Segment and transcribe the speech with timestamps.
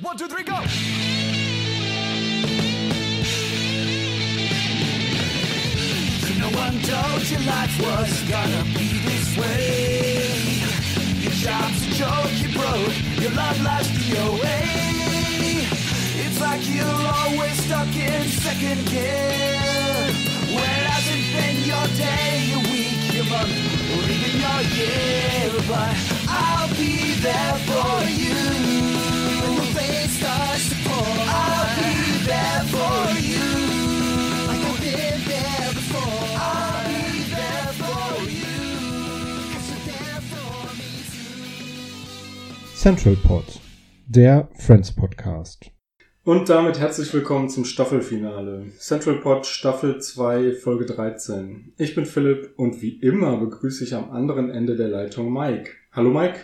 [0.00, 0.54] One, two, three, go!
[6.38, 10.26] No one told you life was gonna be this way.
[11.22, 14.58] Your job's a joke, you broke, your love life's DOA.
[16.26, 20.10] It's like you're always stuck in second gear.
[20.48, 23.54] When it hasn't been your day, your week, your month,
[23.94, 25.52] or even your year.
[25.68, 25.96] But
[26.28, 28.83] I'll be there for you.
[42.84, 43.46] Central Pod,
[44.06, 45.70] der Friends Podcast.
[46.22, 48.66] Und damit herzlich willkommen zum Staffelfinale.
[48.78, 51.72] Central Pod Staffel 2, Folge 13.
[51.78, 55.70] Ich bin Philipp und wie immer begrüße ich am anderen Ende der Leitung Mike.
[55.92, 56.40] Hallo Mike.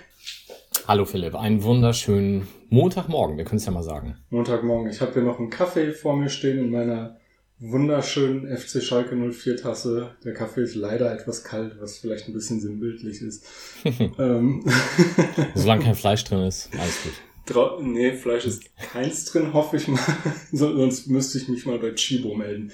[0.90, 4.16] Hallo Philipp, einen wunderschönen Montagmorgen, wir können es ja mal sagen.
[4.30, 4.90] Montagmorgen.
[4.90, 7.16] Ich habe hier noch einen Kaffee vor mir stehen in meiner
[7.60, 10.16] wunderschönen FC Schalke 04 Tasse.
[10.24, 13.46] Der Kaffee ist leider etwas kalt, was vielleicht ein bisschen sinnbildlich ist.
[14.18, 14.64] ähm,
[15.54, 17.12] Solange kein Fleisch drin ist, alles gut.
[17.46, 20.00] Dra nee, Fleisch ist keins drin, hoffe ich mal.
[20.50, 22.72] So- Sonst müsste ich mich mal bei Chibo melden.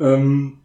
[0.00, 0.60] Ähm,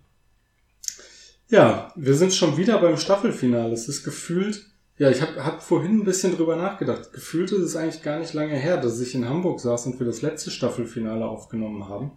[1.49, 3.73] ja, wir sind schon wieder beim Staffelfinale.
[3.73, 7.13] Es ist gefühlt, ja, ich habe hab vorhin ein bisschen drüber nachgedacht.
[7.13, 10.05] Gefühlt ist es eigentlich gar nicht lange her, dass ich in Hamburg saß und wir
[10.05, 12.11] das letzte Staffelfinale aufgenommen haben.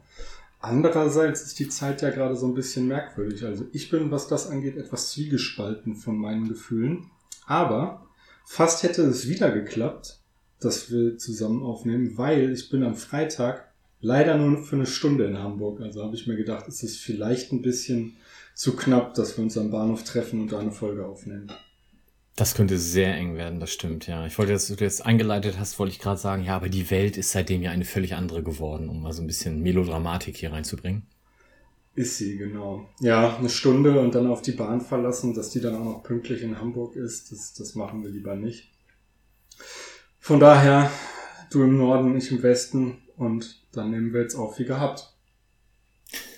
[0.61, 3.45] Andererseits ist die Zeit ja gerade so ein bisschen merkwürdig.
[3.45, 7.11] Also ich bin, was das angeht, etwas zwiegespalten von meinen Gefühlen.
[7.47, 8.07] Aber
[8.45, 10.21] fast hätte es wieder geklappt,
[10.61, 15.39] dass wir zusammen aufnehmen, weil ich bin am Freitag leider nur für eine Stunde in
[15.39, 15.81] Hamburg.
[15.81, 18.17] Also habe ich mir gedacht, es ist vielleicht ein bisschen
[18.55, 21.51] zu knapp, dass wir uns am Bahnhof treffen und da eine Folge aufnehmen.
[22.37, 24.27] Das könnte sehr eng werden, das stimmt, ja.
[24.27, 27.17] Ich wollte, dass du jetzt eingeleitet hast, wollte ich gerade sagen, ja, aber die Welt
[27.17, 31.07] ist seitdem ja eine völlig andere geworden, um mal so ein bisschen Melodramatik hier reinzubringen.
[31.95, 32.91] Ist sie, genau.
[33.01, 36.43] Ja, eine Stunde und dann auf die Bahn verlassen, dass die dann auch noch pünktlich
[36.43, 38.71] in Hamburg ist, das, das machen wir lieber nicht.
[40.19, 40.91] Von daher,
[41.51, 45.16] du im Norden, ich im Westen und dann nehmen wir jetzt auf wie gehabt.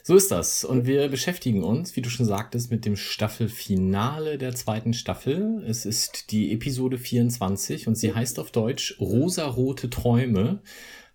[0.03, 0.65] So ist das.
[0.65, 5.63] Und wir beschäftigen uns, wie du schon sagtest, mit dem Staffelfinale der zweiten Staffel.
[5.69, 10.63] Es ist die Episode 24 und sie heißt auf Deutsch Rosarote Träume.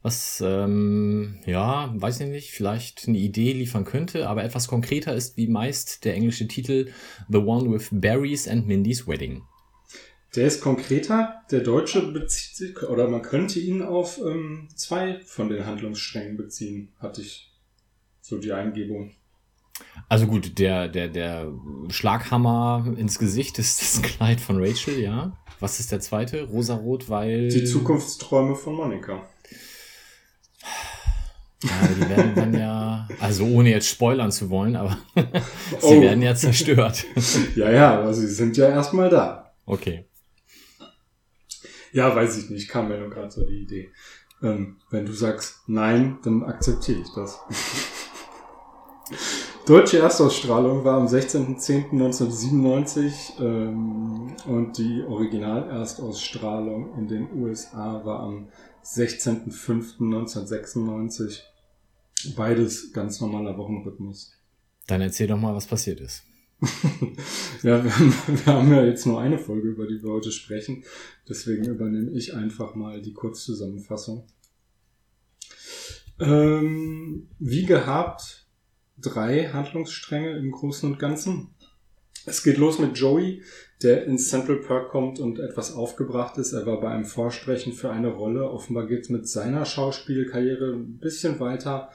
[0.03, 5.37] Was, ähm, ja, weiß ich nicht, vielleicht eine Idee liefern könnte, aber etwas konkreter ist
[5.37, 6.91] wie meist der englische Titel
[7.29, 9.43] The One with Barry's and Mindy's Wedding.
[10.35, 11.41] Der ist konkreter.
[11.51, 16.91] Der Deutsche bezieht sich, oder man könnte ihn auf ähm, zwei von den Handlungssträngen beziehen,
[16.99, 17.52] hatte ich
[18.23, 19.11] so die Eingebung.
[20.07, 21.51] Also gut, der, der, der
[21.89, 25.37] Schlaghammer ins Gesicht ist das Kleid von Rachel, ja.
[25.59, 26.43] Was ist der zweite?
[26.43, 27.49] Rosarot, weil.
[27.49, 29.27] Die Zukunftsträume von Monika.
[31.63, 35.25] Ja, die werden dann ja, also ohne jetzt spoilern zu wollen, aber sie
[35.81, 36.01] Oh.
[36.01, 37.05] werden ja zerstört.
[37.55, 39.53] Ja, ja, aber sie sind ja erstmal da.
[39.65, 40.05] Okay.
[41.93, 43.91] Ja, weiß ich nicht, kam mir nur gerade so die Idee.
[44.41, 47.39] Ähm, wenn du sagst nein, dann akzeptiere ich das.
[49.65, 58.49] Deutsche Erstausstrahlung war am 16.10.1997 ähm, und die Original-Erstausstrahlung in den USA war am
[58.83, 61.39] 16.05.1996.
[62.35, 64.33] Beides ganz normaler Wochenrhythmus.
[64.87, 66.23] Dann erzähl doch mal, was passiert ist.
[67.63, 70.83] Ja, wir haben, wir haben ja jetzt nur eine Folge, über die wir heute sprechen.
[71.29, 74.27] Deswegen übernehme ich einfach mal die Kurzzusammenfassung.
[76.19, 78.42] Ähm, wie gehabt,
[78.97, 81.49] drei Handlungsstränge im Großen und Ganzen.
[82.25, 83.43] Es geht los mit Joey,
[83.81, 86.53] der ins Central Park kommt und etwas aufgebracht ist.
[86.53, 88.49] Er war bei einem Vorsprechen für eine Rolle.
[88.49, 91.89] Offenbar geht es mit seiner Schauspielkarriere ein bisschen weiter.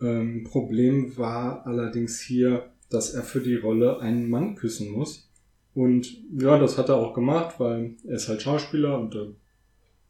[0.00, 5.28] Ähm, Problem war allerdings hier, dass er für die Rolle einen Mann küssen muss.
[5.74, 9.26] Und ja, das hat er auch gemacht, weil er ist halt Schauspieler und da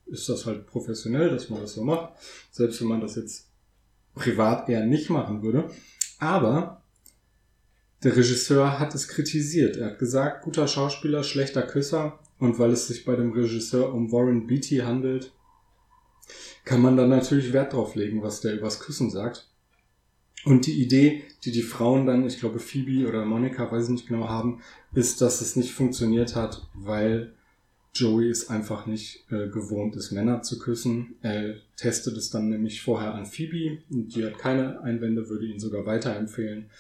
[0.06, 2.12] ist das halt professionell, dass man das so macht.
[2.50, 3.48] Selbst wenn man das jetzt
[4.14, 5.70] privat eher nicht machen würde.
[6.24, 6.80] Aber
[8.02, 9.76] der Regisseur hat es kritisiert.
[9.76, 12.18] Er hat gesagt, guter Schauspieler, schlechter Küsser.
[12.38, 15.32] Und weil es sich bei dem Regisseur um Warren Beatty handelt,
[16.64, 19.50] kann man dann natürlich Wert drauf legen, was der übers Küssen sagt.
[20.46, 24.08] Und die Idee, die die Frauen dann, ich glaube Phoebe oder Monika, weiß ich nicht
[24.08, 24.62] genau, haben,
[24.94, 27.34] ist, dass es nicht funktioniert hat, weil
[27.94, 31.14] Joey es einfach nicht äh, gewohnt ist, Männer zu küssen.
[31.22, 35.60] Er testet es dann nämlich vorher an Phoebe und die hat keine Einwände, würde ihn
[35.60, 36.70] sogar weiterempfehlen.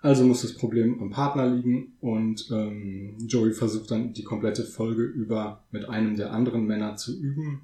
[0.00, 5.02] Also muss das Problem am Partner liegen und ähm, Joey versucht dann die komplette Folge
[5.02, 7.62] über mit einem der anderen Männer zu üben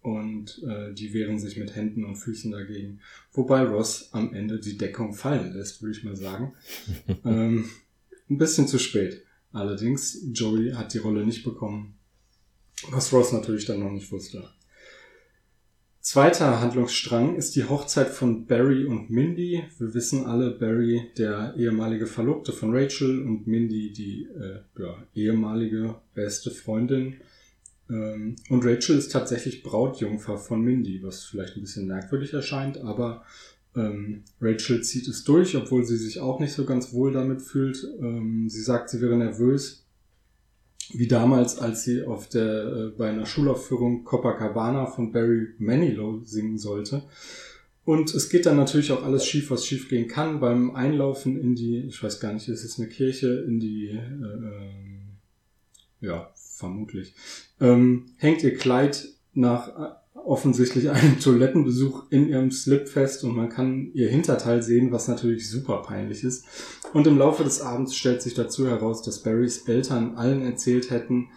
[0.00, 3.00] und äh, die wehren sich mit Händen und Füßen dagegen.
[3.32, 6.52] Wobei Ross am Ende die Deckung fallen lässt, würde ich mal sagen.
[7.24, 7.68] ähm,
[8.28, 9.22] ein bisschen zu spät.
[9.52, 11.94] Allerdings, Joey hat die Rolle nicht bekommen,
[12.90, 14.48] was Ross natürlich dann noch nicht wusste.
[16.00, 19.64] Zweiter Handlungsstrang ist die Hochzeit von Barry und Mindy.
[19.78, 25.94] Wir wissen alle, Barry, der ehemalige Verlobte von Rachel und Mindy, die äh, ja, ehemalige
[26.14, 27.16] beste Freundin.
[27.88, 33.24] Ähm, und Rachel ist tatsächlich Brautjungfer von Mindy, was vielleicht ein bisschen merkwürdig erscheint, aber
[33.74, 37.82] ähm, Rachel zieht es durch, obwohl sie sich auch nicht so ganz wohl damit fühlt.
[37.98, 39.83] Ähm, sie sagt, sie wäre nervös,
[40.92, 46.58] wie damals, als sie auf der, äh, bei einer Schulaufführung Copacabana von Barry Manilow singen
[46.58, 47.02] sollte.
[47.84, 50.40] Und es geht dann natürlich auch alles schief, was schief gehen kann.
[50.40, 53.98] Beim Einlaufen in die, ich weiß gar nicht, ist es eine Kirche, in die, äh,
[53.98, 55.18] ähm,
[56.00, 57.14] ja, vermutlich,
[57.60, 63.90] ähm, hängt ihr Kleid nach offensichtlich einen Toilettenbesuch in ihrem Slip fest und man kann
[63.94, 66.44] ihr Hinterteil sehen, was natürlich super peinlich ist.
[66.92, 71.28] Und im Laufe des Abends stellt sich dazu heraus, dass Barrys Eltern allen erzählt hätten,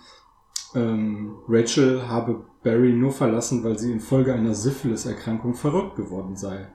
[0.75, 6.67] ähm, Rachel habe Barry nur verlassen, weil sie infolge einer Syphilis-Erkrankung verrückt geworden sei.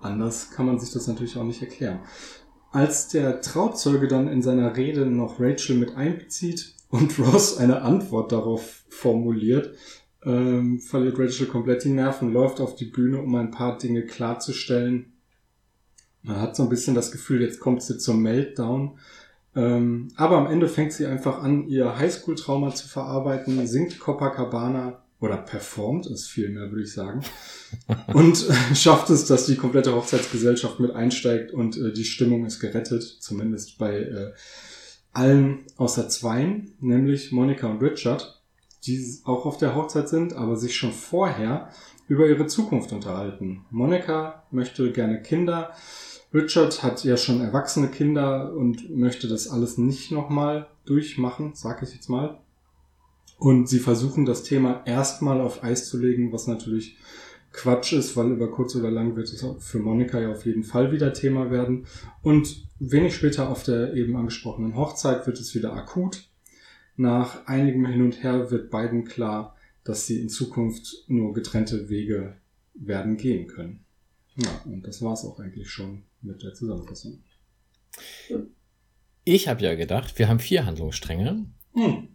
[0.00, 2.00] Anders kann man sich das natürlich auch nicht erklären.
[2.72, 8.32] Als der Trauzeuge dann in seiner Rede noch Rachel mit einbezieht und Ross eine Antwort
[8.32, 9.74] darauf formuliert,
[10.24, 15.12] ähm, verliert Rachel komplett die Nerven, läuft auf die Bühne, um ein paar Dinge klarzustellen.
[16.22, 18.98] Man hat so ein bisschen das Gefühl, jetzt kommt sie zum Meltdown.
[19.54, 25.36] Ähm, aber am Ende fängt sie einfach an, ihr Highschool-Trauma zu verarbeiten, singt Copacabana oder
[25.36, 27.22] performt es vielmehr, würde ich sagen.
[28.14, 32.60] und äh, schafft es, dass die komplette Hochzeitsgesellschaft mit einsteigt und äh, die Stimmung ist
[32.60, 34.32] gerettet, zumindest bei äh,
[35.12, 38.41] allen außer zweien, nämlich Monika und Richard
[38.86, 41.70] die auch auf der Hochzeit sind, aber sich schon vorher
[42.08, 43.64] über ihre Zukunft unterhalten.
[43.70, 45.72] Monika möchte gerne Kinder.
[46.34, 51.94] Richard hat ja schon erwachsene Kinder und möchte das alles nicht nochmal durchmachen, sag ich
[51.94, 52.38] jetzt mal.
[53.38, 56.96] Und sie versuchen das Thema erstmal auf Eis zu legen, was natürlich
[57.52, 60.90] Quatsch ist, weil über kurz oder lang wird es für Monika ja auf jeden Fall
[60.90, 61.86] wieder Thema werden.
[62.22, 66.28] Und wenig später auf der eben angesprochenen Hochzeit wird es wieder akut.
[66.96, 72.36] Nach einigem Hin und Her wird beiden klar, dass sie in Zukunft nur getrennte Wege
[72.74, 73.84] werden gehen können.
[74.36, 77.22] Ja, und das war es auch eigentlich schon mit der Zusammenfassung.
[79.24, 81.46] Ich habe ja gedacht, wir haben vier Handlungsstränge.
[81.74, 82.08] Hm.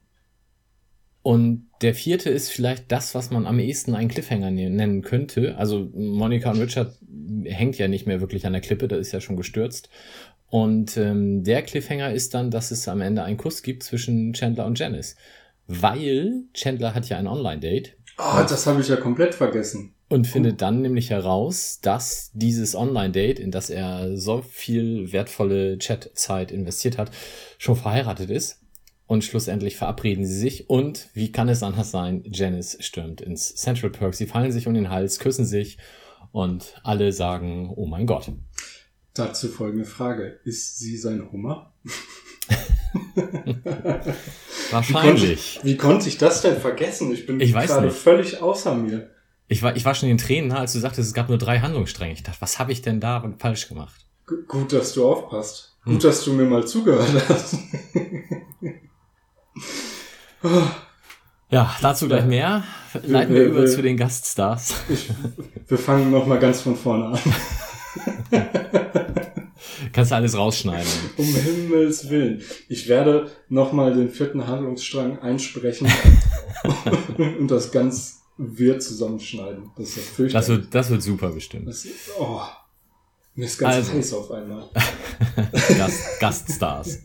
[1.22, 5.58] Und der vierte ist vielleicht das, was man am ehesten einen Cliffhanger ne-, nennen könnte.
[5.58, 6.98] Also Monika und Richard
[7.44, 9.90] hängt ja nicht mehr wirklich an der Klippe, da ist ja schon gestürzt.
[10.50, 14.66] Und ähm, der Cliffhanger ist dann, dass es am Ende einen Kuss gibt zwischen Chandler
[14.66, 15.16] und Janice.
[15.68, 17.98] Weil Chandler hat ja ein Online-Date.
[18.18, 19.94] Oh, das habe ich ja komplett vergessen.
[20.10, 26.52] Und findet dann nämlich heraus, dass dieses Online-Date, in das er so viel wertvolle Chat-Zeit
[26.52, 27.12] investiert hat,
[27.58, 28.62] schon verheiratet ist.
[29.06, 30.70] Und schlussendlich verabreden sie sich.
[30.70, 32.24] Und wie kann es anders sein?
[32.26, 34.16] Janice stürmt ins Central Perk.
[34.16, 35.78] Sie fallen sich um den Hals, küssen sich
[36.32, 38.32] und alle sagen, oh mein Gott.
[39.18, 40.40] Dazu folgende Frage.
[40.44, 41.74] Ist sie sein Hummer?
[44.72, 45.60] Wahrscheinlich.
[45.64, 47.12] Wie konnte, wie konnte, ich das denn vergessen?
[47.12, 49.10] Ich bin ich gerade völlig außer mir.
[49.48, 51.62] Ich war, ich war schon in den Tränen, als du sagtest, es gab nur drei
[51.62, 52.14] Handlungsstränge.
[52.14, 54.06] Ich dachte, was habe ich denn da falsch gemacht?
[54.28, 55.78] G gut, dass du aufpasst.
[55.83, 55.94] Hm.
[55.94, 57.57] Gut, dass du mir mal zugehört hast.
[61.50, 62.64] ja, dazu gleich mehr.
[63.04, 64.76] Leiten wir, wir über wir, zu den Gaststars.
[64.90, 65.09] Ich,
[65.68, 67.19] wir fangen nochmal ganz von vorne an.
[69.97, 70.92] Kannst du alles rausschneiden.
[71.18, 72.44] Um Himmels Willen.
[72.69, 75.92] Ich werde nochmal den vierten Handlungsstrang einsprechen
[77.18, 79.71] und das ganz wirr zusammenschneiden.
[79.75, 80.33] Das ist ja fürchterlich.
[80.33, 81.68] Das wird, das wird super bestimmt.
[81.68, 81.87] Das,
[82.19, 82.42] oh,
[83.33, 84.69] mir ist ganz also, heiß auf einmal.
[85.80, 86.99] Gast, Gaststars.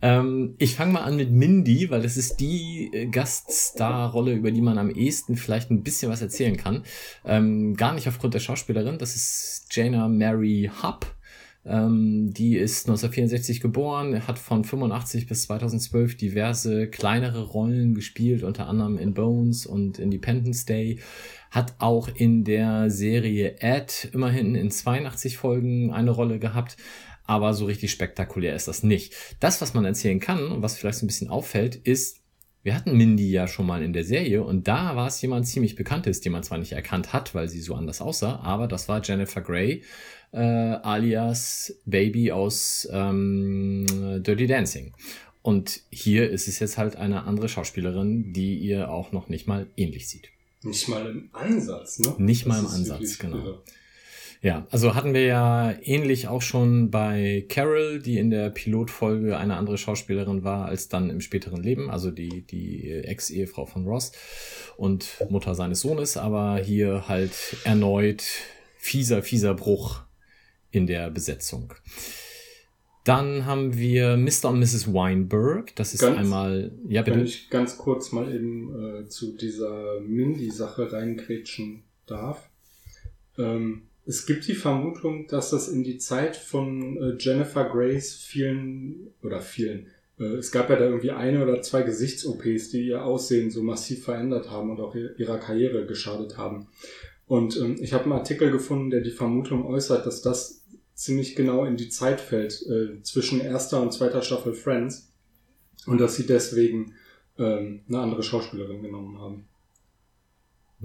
[0.00, 4.62] ähm, ich fange mal an mit Mindy, weil das ist die äh, Gaststar-Rolle, über die
[4.62, 6.84] man am ehesten vielleicht ein bisschen was erzählen kann.
[7.24, 8.98] Ähm, gar nicht aufgrund der Schauspielerin.
[8.98, 11.06] Das ist Jana Mary Hupp.
[11.66, 18.66] Ähm, die ist 1964 geboren, hat von 85 bis 2012 diverse kleinere Rollen gespielt, unter
[18.66, 21.00] anderem in Bones und Independence Day.
[21.50, 26.76] Hat auch in der Serie Ed immerhin in 82 Folgen eine Rolle gehabt.
[27.26, 29.14] Aber so richtig spektakulär ist das nicht.
[29.40, 32.23] Das, was man erzählen kann und was vielleicht so ein bisschen auffällt, ist,
[32.64, 35.76] wir hatten Mindy ja schon mal in der Serie und da war es jemand ziemlich
[35.76, 39.02] bekanntes, den man zwar nicht erkannt hat, weil sie so anders aussah, aber das war
[39.04, 39.82] Jennifer Grey,
[40.32, 43.86] äh, alias Baby aus ähm,
[44.22, 44.94] Dirty Dancing.
[45.42, 49.66] Und hier ist es jetzt halt eine andere Schauspielerin, die ihr auch noch nicht mal
[49.76, 50.30] ähnlich sieht.
[50.62, 52.14] Nicht mal im Ansatz, ne?
[52.16, 53.36] Nicht mal Das im ist Ansatz, genau.
[53.36, 53.62] irre.
[54.44, 59.56] Ja, also hatten wir ja ähnlich auch schon bei Carol, die in der Pilotfolge eine
[59.56, 64.12] andere Schauspielerin war als dann im späteren Leben, also die, die Ex-Ehefrau von Ross
[64.76, 67.32] und Mutter seines Sohnes, aber hier halt
[67.64, 68.22] erneut
[68.76, 70.02] fieser, fieser Bruch
[70.70, 71.72] in der Besetzung.
[73.04, 74.50] Dann haben wir Mr.
[74.50, 74.92] und Mrs.
[74.92, 75.74] Weinberg.
[75.76, 77.24] Das ist Ganz- einmal, ja Wenn bitte.
[77.26, 82.50] ich ganz kurz mal eben äh, zu dieser Mindy-Sache reingrätschen darf.
[83.38, 89.08] Ähm, es gibt die Vermutung, dass das in die Zeit von äh, Jennifer Grace vielen,
[89.22, 89.86] oder vielen,
[90.18, 94.04] äh, es gab ja da irgendwie eine oder zwei Gesichts-OPs, die ihr Aussehen so massiv
[94.04, 96.68] verändert haben und auch ihr- ihrer Karriere geschadet haben.
[97.26, 100.62] Und ähm, ich habe einen Artikel gefunden, der die Vermutung äußert, dass das
[100.94, 105.10] ziemlich genau in die Zeit fällt äh, zwischen erster und zweiter Staffel Friends
[105.86, 106.92] und dass sie deswegen
[107.38, 109.46] ähm, eine andere Schauspielerin genommen haben.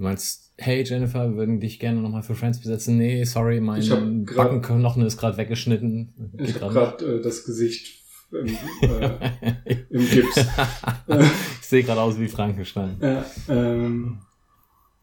[0.00, 2.96] Du meinst, hey Jennifer, wir würden dich gerne nochmal für Friends besetzen?
[2.96, 6.32] Nee, sorry, mein Backenknochen ist gerade weggeschnitten.
[6.38, 8.02] Ich habe grad gerade äh, das Gesicht
[8.32, 10.36] im, äh, im Gips.
[11.60, 12.98] ich sehe gerade aus wie Frankenstein.
[13.02, 14.20] Äh, ähm,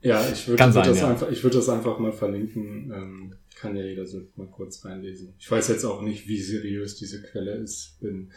[0.01, 1.11] ja, ich würde würd das, ja.
[1.11, 2.91] einfach, ich würd das einfach mal verlinken.
[2.91, 5.35] Ähm, kann ja jeder so mal kurz reinlesen.
[5.37, 7.99] Ich weiß jetzt auch nicht, wie seriös diese Quelle ist.
[8.01, 8.31] Bin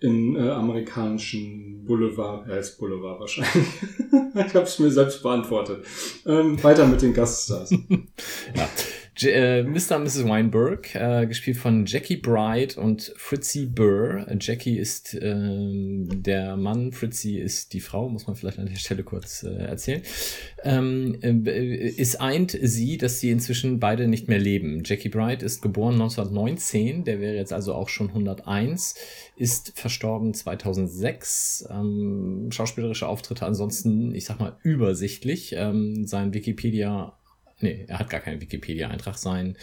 [0.00, 3.66] in äh, amerikanischen Boulevard, er ist Boulevard wahrscheinlich.
[4.34, 5.84] ich habe es mir selbst beantwortet.
[6.26, 7.70] Ähm, weiter mit den Gaststars.
[8.54, 8.68] Ja.
[9.18, 9.96] J äh, Mr.
[9.96, 10.28] und Mrs.
[10.28, 14.26] Weinberg, äh, gespielt von Jackie Bright und Fritzy Burr.
[14.38, 19.04] Jackie ist ähm, der Mann, Fritzy ist die Frau, muss man vielleicht an der Stelle
[19.04, 20.02] kurz äh, erzählen.
[20.62, 24.82] Ähm, äh, es eint sie, dass sie inzwischen beide nicht mehr leben.
[24.84, 28.96] Jackie Bright ist geboren 1919, der wäre jetzt also auch schon 101,
[29.36, 31.68] ist verstorben 2006.
[31.70, 35.54] Ähm, schauspielerische Auftritte ansonsten, ich sag mal, übersichtlich.
[35.56, 37.15] Ähm, sein Wikipedia
[37.60, 39.16] Nee, er hat gar keinen Wikipedia-Eintrag.
[39.16, 39.56] Sein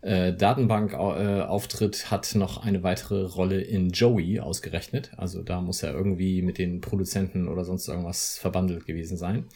[0.00, 5.12] äh, Datenbank-Auftritt hat noch eine weitere Rolle in Joey ausgerechnet.
[5.18, 9.46] Also da muss er irgendwie mit den Produzenten oder sonst irgendwas verbandelt gewesen sein.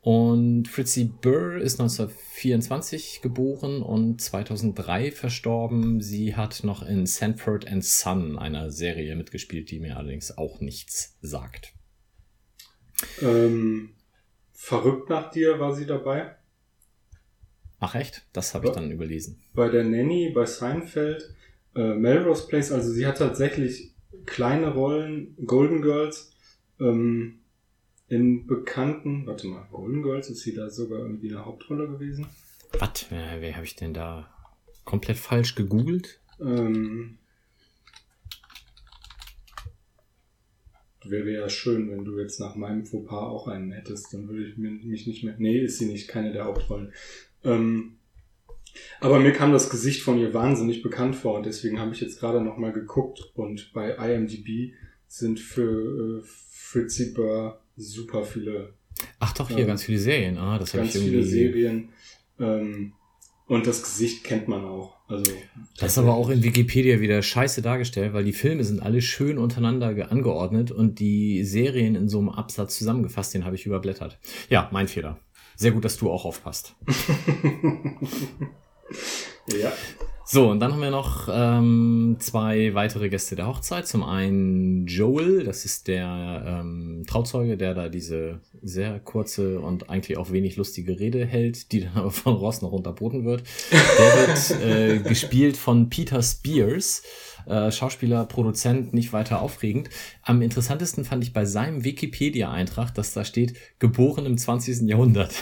[0.00, 6.02] Und Fritzy Burr ist 1924 geboren und 2003 verstorben.
[6.02, 11.16] Sie hat noch in Sanford and Son, einer Serie, mitgespielt, die mir allerdings auch nichts
[11.22, 11.72] sagt.
[13.22, 13.94] ähm,
[14.52, 16.36] verrückt nach dir war sie dabei.
[17.84, 18.22] Ach echt?
[18.32, 19.42] Das habe ich dann überlesen.
[19.52, 21.34] bei der Nanny, bei Seinfeld,
[21.74, 23.92] äh, Melrose Place, also sie hat tatsächlich
[24.24, 26.32] kleine Rollen, Golden Girls,
[26.80, 27.40] ähm,
[28.08, 32.26] in bekannten, warte mal, Golden Girls, ist sie da sogar irgendwie eine Hauptrolle gewesen?
[32.78, 33.04] Was?
[33.10, 34.30] Wer, wer habe ich denn da
[34.86, 36.20] komplett falsch gegoogelt?
[36.40, 37.18] Ähm,
[41.04, 44.56] wäre ja schön, wenn du jetzt nach meinem Fauxpas auch einen hättest, dann würde ich
[44.56, 46.94] mich nicht mehr, nee, ist sie nicht, keine der Hauptrollen.
[47.44, 47.96] Ähm,
[49.00, 52.18] aber mir kam das Gesicht von ihr wahnsinnig bekannt vor und deswegen habe ich jetzt
[52.18, 54.72] gerade nochmal geguckt und bei IMDb
[55.06, 58.74] sind für äh, Fritzy Burr super viele,
[59.20, 60.38] Ach doch, hier Ähm, ganz viele Serien.
[60.38, 61.10] Ah, das habe ich ganz irgendwie.
[61.10, 61.88] viele Serien
[62.40, 62.92] ähm,
[63.46, 64.94] und das Gesicht kennt man auch.
[65.06, 65.30] Also
[65.78, 69.36] Das ist aber auch in Wikipedia wieder scheiße dargestellt, weil die Filme sind alle schön
[69.38, 74.18] untereinander ge- angeordnet und die Serien in so einem Absatz zusammengefasst, den habe ich überblättert.
[74.48, 75.18] Ja, mein Fehler.
[75.56, 76.74] Sehr gut, dass du auch aufpasst.
[79.60, 79.72] ja.
[80.26, 83.86] So, und dann haben wir noch ähm, zwei weitere Gäste der Hochzeit.
[83.86, 90.16] Zum einen Joel, das ist der ähm, Trauzeuge, der da diese sehr kurze und eigentlich
[90.16, 93.42] auch wenig lustige Rede hält, die dann aber von Ross noch unterboten wird.
[93.70, 97.02] Der wird äh, gespielt von Peter Spears,
[97.46, 99.90] äh, Schauspieler, Produzent, nicht weiter aufregend.
[100.22, 104.88] Am interessantesten fand ich bei seinem Wikipedia-Eintrag, dass da steht, geboren im 20.
[104.88, 105.34] Jahrhundert.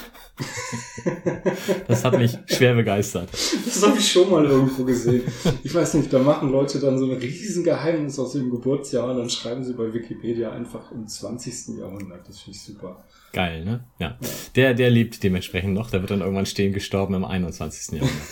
[1.88, 3.28] das hat mich schwer begeistert.
[3.32, 5.22] Das habe ich schon mal irgendwo gesehen.
[5.62, 9.18] Ich weiß nicht, da machen Leute dann so ein riesen Geheimnis aus ihrem Geburtsjahr und
[9.18, 11.78] dann schreiben sie bei Wikipedia einfach im 20.
[11.78, 12.28] Jahrhundert.
[12.28, 13.04] Das finde ich super.
[13.32, 13.84] Geil, ne?
[13.98, 14.18] Ja.
[14.56, 15.90] Der, der lebt dementsprechend noch.
[15.90, 18.00] Der wird dann irgendwann stehen gestorben im 21.
[18.00, 18.28] Jahrhundert.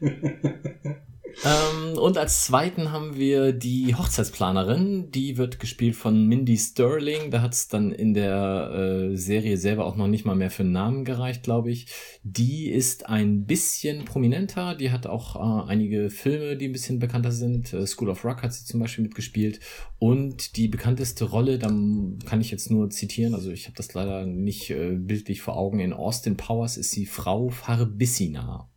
[1.44, 5.10] ähm, und als zweiten haben wir die Hochzeitsplanerin.
[5.10, 7.30] Die wird gespielt von Mindy Sterling.
[7.30, 10.64] Da hat es dann in der äh, Serie selber auch noch nicht mal mehr für
[10.64, 11.86] einen Namen gereicht, glaube ich.
[12.22, 14.74] Die ist ein bisschen prominenter.
[14.74, 17.72] Die hat auch äh, einige Filme, die ein bisschen bekannter sind.
[17.72, 19.60] Äh, School of Rock hat sie zum Beispiel mitgespielt.
[19.98, 24.26] Und die bekannteste Rolle, da kann ich jetzt nur zitieren, also ich habe das leider
[24.26, 28.70] nicht äh, bildlich vor Augen, in Austin Powers ist sie Frau Farbissina.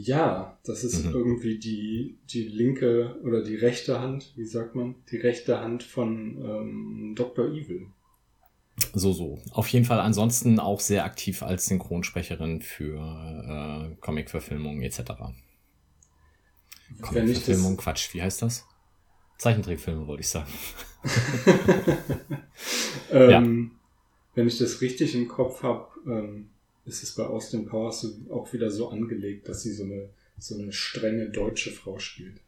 [0.00, 1.12] Ja, das ist Mhm.
[1.12, 4.94] irgendwie die, die linke oder die rechte Hand, wie sagt man?
[5.10, 7.46] Die rechte Hand von ähm, Dr.
[7.48, 7.88] Evil.
[8.94, 9.38] So, so.
[9.52, 15.00] Auf jeden Fall ansonsten auch sehr aktiv als Synchronsprecherin für äh, Comic-Verfilmungen etc.
[17.02, 18.66] Comic-Verfilmung, Quatsch, wie heißt das?
[19.38, 20.50] Zeichentrickfilme, wollte ich sagen.
[23.10, 23.72] ähm,
[24.34, 26.50] wenn ich das richtig im Kopf habe, ähm,
[26.84, 30.08] ist es bei Austin Powers auch wieder so angelegt, dass sie so eine,
[30.38, 32.40] so eine strenge deutsche Frau spielt,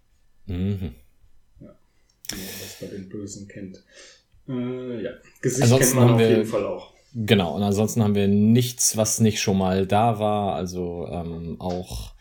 [0.46, 0.94] Mhm.
[1.60, 1.74] wie man
[2.30, 3.82] das bei den Bösen kennt.
[4.48, 5.10] Äh, ja,
[5.40, 6.92] Gesicht Ansonsten kennt man auf wir- jeden Fall auch.
[7.16, 10.54] Genau, und ansonsten haben wir nichts, was nicht schon mal da war.
[10.56, 12.12] Also ähm, auch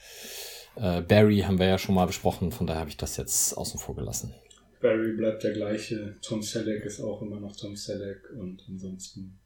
[0.76, 3.80] äh, Barry haben wir ja schon mal besprochen, von daher habe ich das jetzt außen
[3.80, 4.36] vor gelassen.
[4.82, 9.40] Barry bleibt der gleiche, Tom Selleck ist auch immer noch Tom Selleck und ansonsten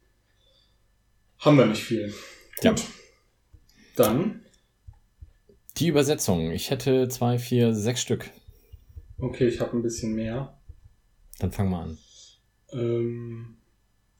[1.39, 2.13] haben wir nicht viel.
[2.61, 2.71] Ja.
[2.71, 2.83] Gut.
[3.95, 4.41] Dann,
[5.77, 6.51] Die Übersetzung.
[6.51, 8.29] Ich hätte zwei, vier, sechs Stück.
[9.19, 10.57] okay, ich habe ein bisschen mehr.
[11.39, 11.97] Dann fangen wir an.
[12.73, 13.57] Ähm,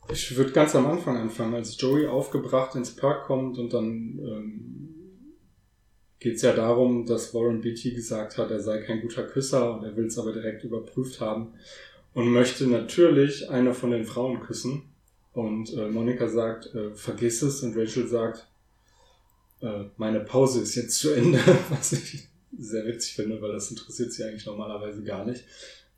[0.10, 4.96] ich würde ganz am Anfang anfangen, als Joey aufgebracht ins Park kommt und dann ähm,
[6.20, 9.84] geht es ja darum, dass Warren Beatty gesagt hat, er sei kein guter Küsser und
[9.84, 11.54] er will es aber direkt überprüft haben
[12.14, 14.84] und möchte natürlich eine von den Frauen küssen.
[15.38, 18.48] Und äh, Monika sagt, äh, vergiss es und Rachel sagt,
[19.62, 21.40] äh, meine Pause ist jetzt zu Ende,
[21.70, 22.28] was ich
[22.58, 25.44] sehr witzig finde, weil das interessiert sie eigentlich normalerweise gar nicht.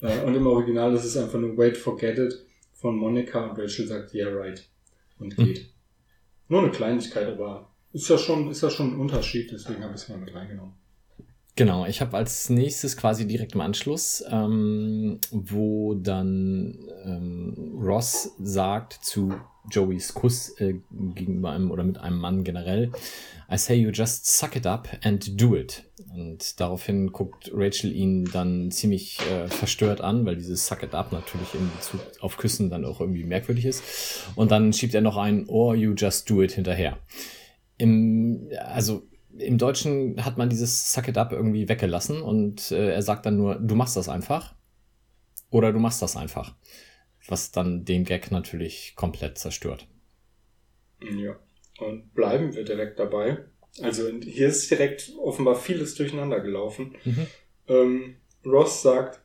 [0.02, 3.88] Äh, und im Original ist es einfach nur Wait, forget it von Monika und Rachel
[3.88, 4.62] sagt Yeah, right
[5.20, 5.46] und Hm.
[5.46, 5.70] geht.
[6.50, 10.02] Nur eine Kleinigkeit, aber ist ja schon, ist ja schon ein Unterschied, deswegen habe ich
[10.02, 10.74] es mal mit reingenommen.
[11.56, 18.94] Genau, ich habe als nächstes quasi direkt im Anschluss, ähm, wo dann ähm, Ross sagt
[18.94, 19.34] zu
[19.70, 22.92] Joeys Kuss äh, gegenüber einem oder mit einem Mann generell,
[23.52, 25.84] I say you just suck it up and do it.
[26.14, 31.12] Und daraufhin guckt Rachel ihn dann ziemlich äh, verstört an, weil dieses suck it up
[31.12, 33.84] natürlich in Bezug auf Küssen dann auch irgendwie merkwürdig ist.
[34.36, 36.98] Und dann schiebt er noch ein or you just do it hinterher.
[37.78, 39.04] Im, also
[39.40, 43.38] im Deutschen hat man dieses Suck it up irgendwie weggelassen und äh, er sagt dann
[43.38, 44.56] nur, du machst das einfach
[45.50, 46.56] oder du machst das einfach.
[47.28, 49.88] Was dann den Gag natürlich komplett zerstört.
[51.02, 51.38] Ja.
[51.80, 53.46] Und bleiben wir direkt dabei.
[53.82, 56.96] Also hier ist direkt offenbar vieles durcheinander gelaufen.
[57.06, 57.28] Mhm.
[57.68, 59.22] Ähm, Ross sagt,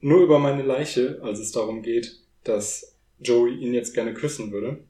[0.00, 4.84] nur über meine Leiche, als es darum geht, dass Joey ihn jetzt gerne küssen würde.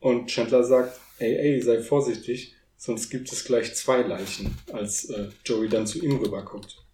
[0.00, 5.28] Und Chandler sagt, ey, ey, sei vorsichtig, sonst gibt es gleich zwei Leichen, als äh,
[5.44, 6.84] Joey dann zu ihm rüber guckt.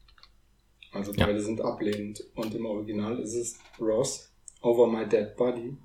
[0.92, 1.24] Also Ja.
[1.24, 2.22] beide sind ablehnend.
[2.35, 5.79] Und im Original ist es Ross, over my dead body.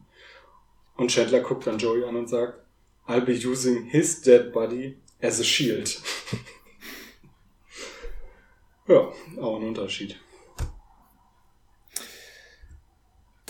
[0.97, 2.59] Und Chandler guckt dann Joey an und sagt,
[3.07, 5.97] I'll be using his dead body as a shield.
[8.87, 10.19] ja, auch ein Unterschied.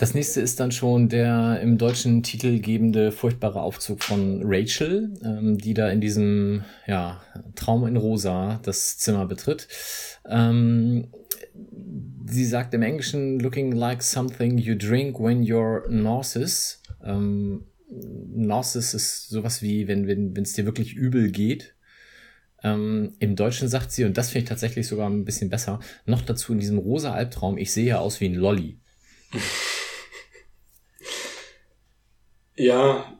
[0.04, 5.56] Das nächste ist dann schon der im deutschen Titel gebende furchtbare Aufzug von Rachel, ähm,
[5.56, 7.22] die da in diesem ja,
[7.54, 9.66] Traum in Rosa das Zimmer betritt.
[10.28, 11.08] Ähm,
[12.26, 16.82] sie sagt im Englischen, looking like something you drink when you're nauseous.
[17.02, 21.76] Ähm, nauseous ist sowas wie, wenn wenn wenn, es dir wirklich übel geht.
[22.62, 26.20] Ähm, Im Deutschen sagt sie, und das finde ich tatsächlich sogar ein bisschen besser, noch
[26.20, 28.80] dazu in diesem rosa Albtraum, ich sehe aus wie ein Lolli.
[32.56, 33.18] Ja,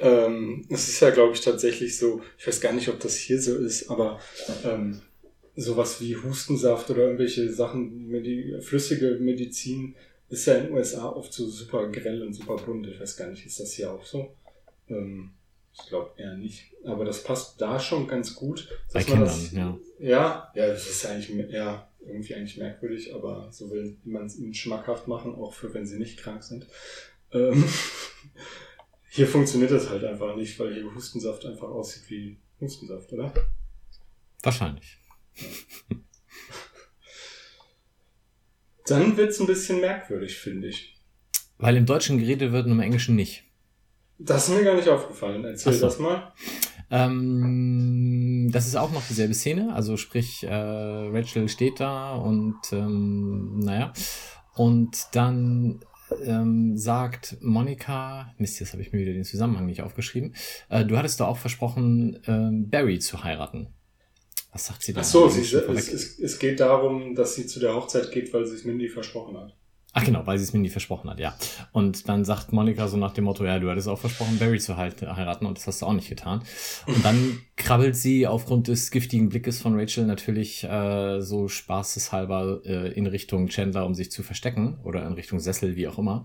[0.00, 3.40] ähm, es ist ja, glaube ich, tatsächlich so, ich weiß gar nicht, ob das hier
[3.40, 4.20] so ist, aber
[4.64, 5.00] ähm,
[5.56, 9.96] sowas wie Hustensaft oder irgendwelche Sachen, Medi flüssige Medizin,
[10.28, 12.86] ist ja in den USA oft so super grell und super bunt.
[12.86, 14.34] Ich weiß gar nicht, ist das hier auch so?
[14.88, 15.32] Ähm,
[15.72, 16.72] ich glaube eher nicht.
[16.84, 18.68] Aber das passt da schon ganz gut.
[18.92, 19.78] Bei Kindern, das, ja.
[19.98, 24.54] Ja, ja, das ist eigentlich ja, irgendwie eigentlich merkwürdig, aber so will man es ihnen
[24.54, 26.66] schmackhaft machen, auch für wenn sie nicht krank sind.
[27.32, 27.64] Ähm,
[29.08, 33.32] hier funktioniert das halt einfach nicht, weil hier Hustensaft einfach aussieht wie Hustensaft, oder?
[34.42, 34.98] Wahrscheinlich.
[38.86, 40.96] Dann wird's ein bisschen merkwürdig, finde ich.
[41.58, 43.44] Weil im Deutschen geredet wird und im Englischen nicht.
[44.18, 45.44] Das ist mir gar nicht aufgefallen.
[45.44, 45.86] Erzähl so.
[45.86, 46.32] das mal.
[46.90, 49.74] Ähm, das ist auch noch dieselbe Szene.
[49.74, 53.92] Also sprich, äh, Rachel steht da und ähm, naja.
[54.54, 55.80] Und dann
[56.24, 60.34] ähm, sagt Monika, Mist, jetzt habe ich mir wieder den Zusammenhang nicht aufgeschrieben.
[60.68, 63.68] Äh, du hattest doch auch versprochen, ähm, Barry zu heiraten.
[64.52, 65.00] Was sagt sie da?
[65.00, 68.46] Ach so, sie, es, es, es geht darum, dass sie zu der Hochzeit geht, weil
[68.46, 69.54] sie es Mindy versprochen hat.
[69.98, 71.34] Ach genau, weil sie es mir nie versprochen hat, ja.
[71.72, 74.76] Und dann sagt Monika so nach dem Motto, ja, du hattest auch versprochen, Barry zu
[74.76, 76.42] halt- heiraten und das hast du auch nicht getan.
[76.86, 82.92] Und dann krabbelt sie aufgrund des giftigen Blickes von Rachel natürlich äh, so spaßeshalber äh,
[82.92, 86.24] in Richtung Chandler, um sich zu verstecken oder in Richtung Sessel, wie auch immer.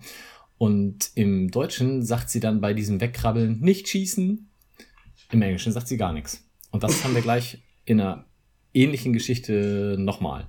[0.58, 4.50] Und im Deutschen sagt sie dann bei diesem Wegkrabbeln nicht schießen.
[5.32, 6.48] Im Englischen sagt sie gar nichts.
[6.72, 8.26] Und das haben wir gleich in einer
[8.74, 10.48] ähnlichen Geschichte nochmal.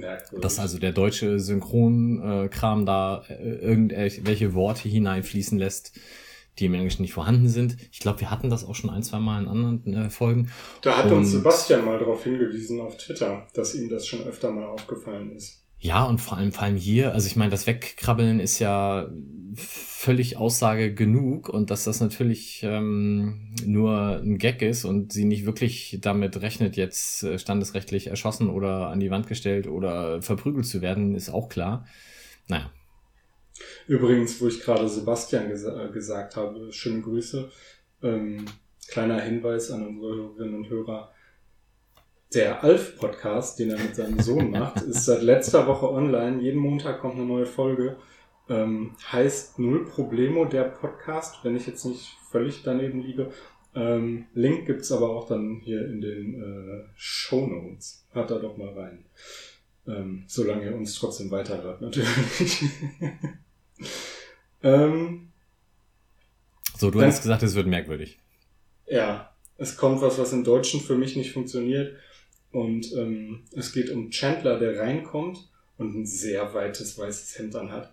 [0.00, 0.42] Merkwürdig.
[0.42, 5.98] Dass also der deutsche Synchronkram da äh, irgendwelche Worte hineinfließen lässt,
[6.58, 7.76] die im Englischen nicht vorhanden sind.
[7.90, 10.50] Ich glaube, wir hatten das auch schon ein, zwei Mal in anderen äh, Folgen.
[10.82, 14.52] Da hat uns Und- Sebastian mal darauf hingewiesen auf Twitter, dass ihm das schon öfter
[14.52, 15.63] mal aufgefallen ist.
[15.84, 19.10] Ja, und vor allem, vor allem hier, also ich meine, das Wegkrabbeln ist ja
[19.54, 25.44] völlig Aussage genug und dass das natürlich ähm, nur ein Gag ist und sie nicht
[25.44, 30.80] wirklich damit rechnet, jetzt äh, standesrechtlich erschossen oder an die Wand gestellt oder verprügelt zu
[30.80, 31.86] werden, ist auch klar.
[32.48, 32.70] Naja,
[33.86, 37.50] Übrigens, wo ich gerade Sebastian gesa äh, gesagt habe, schöne Grüße.
[38.02, 38.46] Ähm,
[38.88, 41.13] kleiner Hinweis an unsere Hörerinnen und Hörer.
[42.34, 46.42] Der Alf-Podcast, den er mit seinem Sohn macht, ist seit letzter Woche online.
[46.42, 47.96] Jeden Montag kommt eine neue Folge.
[48.48, 53.30] Ähm, heißt Null Problemo, der Podcast, wenn ich jetzt nicht völlig daneben liege.
[53.76, 58.04] Ähm, Link gibt's aber auch dann hier in den äh, Show Notes.
[58.10, 59.04] Hört da doch mal rein.
[59.86, 62.64] Ähm, solange ihr uns trotzdem weiterhört, natürlich.
[64.64, 65.28] ähm,
[66.76, 68.18] so, du Dann- hast gesagt, es wird merkwürdig.
[68.86, 71.94] ja, es kommt was, was im Deutschen für mich nicht funktioniert.
[72.54, 77.92] Und ähm, es geht um Chandler, der reinkommt und ein sehr weites weißes Hemd anhat.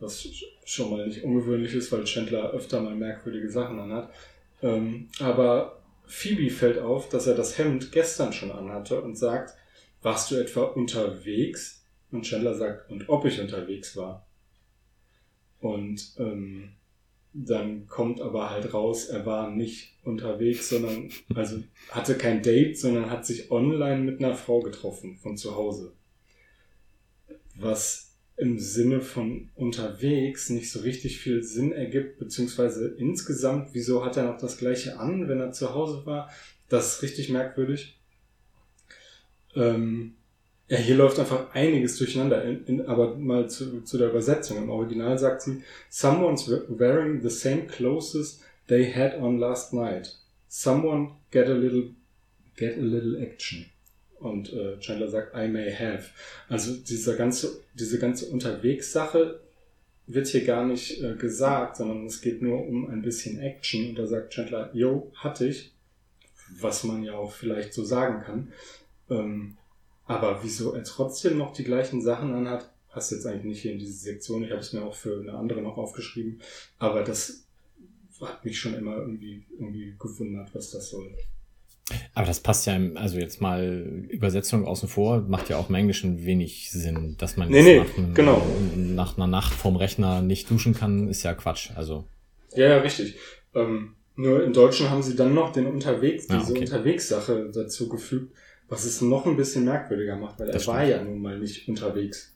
[0.00, 4.12] Was sch- schon mal nicht ungewöhnlich ist, weil Chandler öfter mal merkwürdige Sachen anhat.
[4.62, 9.54] Ähm, aber Phoebe fällt auf, dass er das Hemd gestern schon anhatte und sagt,
[10.02, 11.86] warst du etwa unterwegs?
[12.10, 14.26] Und Chandler sagt, und ob ich unterwegs war.
[15.60, 16.72] Und ähm,
[17.34, 23.10] dann kommt aber halt raus, er war nicht unterwegs, sondern, also hatte kein Date, sondern
[23.10, 25.92] hat sich online mit einer Frau getroffen von zu Hause.
[27.56, 34.16] Was im Sinne von unterwegs nicht so richtig viel Sinn ergibt, beziehungsweise insgesamt, wieso hat
[34.16, 36.30] er noch das gleiche an, wenn er zu Hause war?
[36.68, 37.98] Das ist richtig merkwürdig.
[39.56, 40.14] Ähm,
[40.74, 44.58] ja, hier läuft einfach einiges durcheinander, in, in, aber mal zu, zu der Übersetzung.
[44.58, 50.16] Im Original sagt sie, Someone's wearing the same clothes they had on last night.
[50.48, 51.90] Someone get a little,
[52.56, 53.66] get a little action.
[54.18, 56.10] Und äh, Chandler sagt, I may have.
[56.48, 59.38] Also dieser ganze, diese ganze Unterwegssache
[60.08, 63.90] wird hier gar nicht äh, gesagt, sondern es geht nur um ein bisschen Action.
[63.90, 65.72] Und da sagt Chandler, yo, hatte ich.
[66.58, 68.52] Was man ja auch vielleicht so sagen kann.
[69.08, 69.56] Ähm,
[70.06, 73.78] aber wieso er trotzdem noch die gleichen Sachen anhat, passt jetzt eigentlich nicht hier in
[73.78, 74.44] diese Sektion.
[74.44, 76.40] Ich habe es mir auch für eine andere noch aufgeschrieben.
[76.78, 77.44] Aber das
[78.20, 81.14] hat mich schon immer irgendwie, irgendwie gewundert, was das soll.
[82.14, 85.74] Aber das passt ja, im, also jetzt mal Übersetzung außen vor, macht ja auch im
[85.74, 88.46] Englischen wenig Sinn, dass man Nee, nee, nach, genau.
[88.76, 91.72] nach einer Nacht vorm Rechner nicht duschen kann, ist ja Quatsch.
[91.74, 92.04] Also,
[92.54, 93.16] Ja, ja, richtig.
[93.54, 96.60] Ähm, nur im Deutschen haben sie dann noch den Unterwegs, Ah, diese okay.
[96.60, 98.34] Unterwegssache dazu gefügt,
[98.68, 100.90] was es noch ein bisschen merkwürdiger macht, weil er Das war stimmt.
[100.98, 102.32] ja nun mal nicht unterwegs.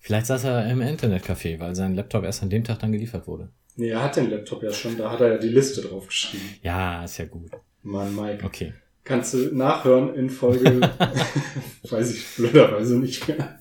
[0.00, 3.50] vielleicht saß er im Internetcafé, weil sein Laptop erst an dem Tag dann geliefert wurde.
[3.76, 6.44] Nee, er hat den Laptop ja schon, da hat er ja die Liste drauf geschrieben.
[6.62, 7.50] Ja, ist ja gut.
[7.82, 8.44] Mann, Mike.
[8.44, 8.74] Okay.
[9.04, 10.80] Kannst du nachhören in Folge,
[11.88, 13.58] weiß ich blöderweise nicht mehr.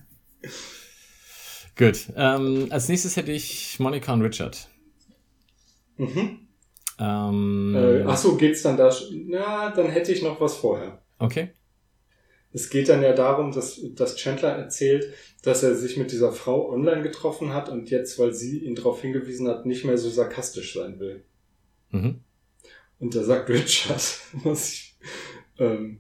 [1.78, 2.08] Gut.
[2.16, 4.68] Ähm, als nächstes hätte ich Monica und Richard.
[5.98, 6.48] Mhm.
[7.00, 8.92] Ähm, Äh, ach so, geht's dann da?
[9.28, 11.02] Na, dann hätte ich noch was vorher.
[11.20, 11.52] Okay.
[12.54, 16.72] Es geht dann ja darum, dass, dass Chandler erzählt, dass er sich mit dieser Frau
[16.72, 20.74] online getroffen hat und jetzt, weil sie ihn darauf hingewiesen hat, nicht mehr so sarkastisch
[20.74, 21.24] sein will.
[21.92, 22.22] Mhm.
[23.00, 24.02] Und da sagt Richard,
[24.44, 24.98] was ich
[25.60, 26.00] ähm,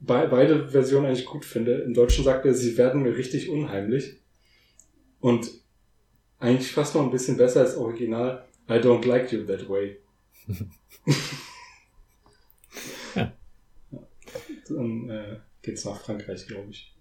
[0.00, 1.78] be beide Versionen eigentlich gut finde.
[1.82, 4.20] Im Deutschen sagt er, sie werden mir richtig unheimlich.
[5.20, 5.50] Und
[6.38, 8.46] eigentlich fast noch ein bisschen besser als Original.
[8.68, 9.98] I don't like you that way.
[13.14, 13.32] Ja.
[14.68, 16.94] Dann äh, geht's nach Frankreich, glaube ich.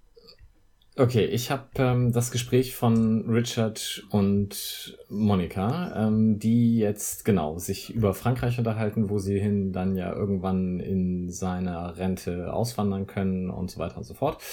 [1.00, 7.94] Okay, ich habe ähm, das Gespräch von Richard und Monika, ähm, die jetzt genau sich
[7.96, 13.72] über Frankreich unterhalten, wo sie hin dann ja irgendwann in seiner Rente auswandern können und
[13.72, 14.44] so weiter und so fort.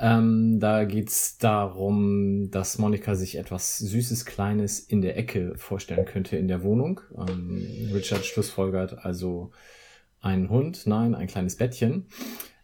[0.00, 6.36] Ähm, da geht's darum, dass Monika sich etwas Süßes, Kleines in der Ecke vorstellen könnte
[6.36, 7.00] in der Wohnung.
[7.16, 9.52] Ähm, Richard schlussfolgert also
[10.20, 12.06] ein Hund, nein, ein kleines Bettchen.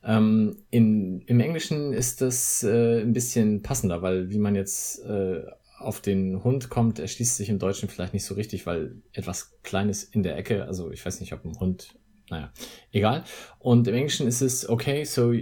[0.08, 5.42] Ähm, in, Im Englischen ist das äh, ein bisschen passender, weil wie man jetzt äh,
[5.78, 10.02] auf den Hund kommt, erschließt sich im Deutschen vielleicht nicht so richtig, weil etwas Kleines
[10.04, 11.94] in der Ecke, also ich weiß nicht, ob ein Hund,
[12.30, 12.50] naja,
[12.90, 13.24] egal.
[13.58, 15.32] Und im Englischen ist es, okay, so uh,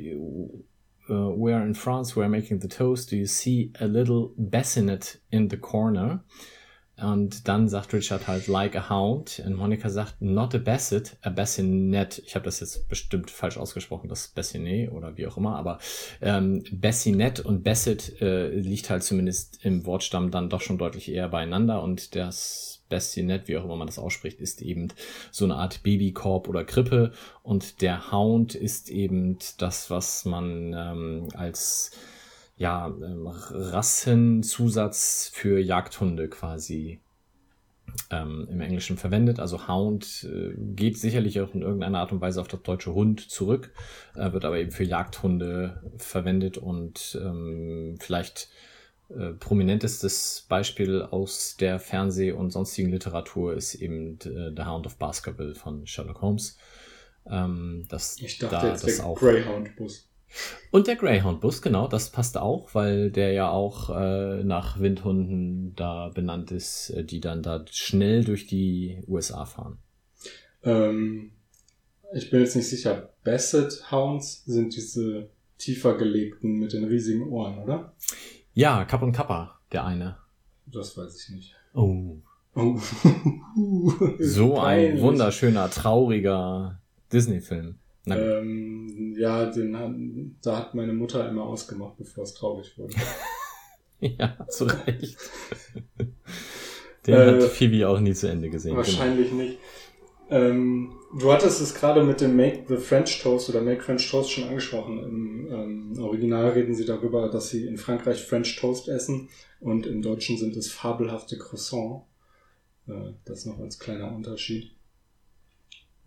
[1.08, 5.20] we are in France, we are making the toast, do you see a little bassinet
[5.30, 6.24] in the corner?
[6.98, 9.42] Und dann sagt Richard halt like a hound.
[9.44, 12.22] Und Monika sagt not a basset, a bassinet.
[12.24, 15.78] Ich habe das jetzt bestimmt falsch ausgesprochen, das Bassinet oder wie auch immer, aber
[16.22, 21.28] ähm, Bassinet und Basset äh, liegt halt zumindest im Wortstamm dann doch schon deutlich eher
[21.28, 21.82] beieinander.
[21.82, 24.88] Und das Bassinet, wie auch immer man das ausspricht, ist eben
[25.30, 27.12] so eine Art Babykorb oder Krippe.
[27.42, 31.90] Und der Hound ist eben das, was man ähm, als
[32.56, 37.00] ja, ähm, Rassenzusatz für Jagdhunde quasi
[38.10, 39.40] ähm, im Englischen verwendet.
[39.40, 43.20] Also Hound äh, geht sicherlich auch in irgendeiner Art und Weise auf das deutsche Hund
[43.20, 43.72] zurück,
[44.14, 48.48] äh, wird aber eben für Jagdhunde verwendet und ähm, vielleicht
[49.08, 54.96] äh, prominentestes Beispiel aus der Fernseh- und sonstigen Literatur ist eben äh, The Hound of
[54.96, 56.58] Baskerville von Sherlock Holmes.
[57.30, 60.05] Ähm, das, Ich dachte da, jetzt das auch Greyhound-Bus.
[60.70, 66.08] Und der Greyhound-Bus, genau, das passt auch, weil der ja auch äh, nach Windhunden da
[66.08, 69.78] benannt ist, äh, die dann da schnell durch die USA fahren.
[70.62, 71.32] Ähm,
[72.12, 73.10] ich bin jetzt nicht sicher.
[73.24, 77.94] Basset Hounds sind diese tiefer gelegten mit den riesigen Ohren, oder?
[78.54, 80.16] Ja, Kapp und Kappa, der eine.
[80.66, 81.54] Das weiß ich nicht.
[81.74, 82.16] Oh.
[82.54, 82.78] Oh.
[84.18, 86.78] So ein wunderschöner, trauriger
[87.12, 87.78] Disney-Film.
[88.06, 92.94] Ähm, ja, den da hat meine Mutter immer ausgemacht, bevor es traurig wurde.
[93.98, 95.16] Ja, zu Recht.
[97.06, 98.76] Den Äh, hat Phoebe auch nie zu Ende gesehen.
[98.76, 99.58] Wahrscheinlich nicht.
[100.28, 104.30] Ähm, du hattest es gerade mit dem Make the French Toast oder Make French Toast
[104.30, 105.02] schon angesprochen.
[105.02, 109.28] Im ähm, Original reden sie darüber, dass sie in Frankreich French Toast essen
[109.60, 112.02] und im Deutschen sind es fabelhafte Croissant.
[112.88, 114.72] Äh, das noch als kleiner Unterschied.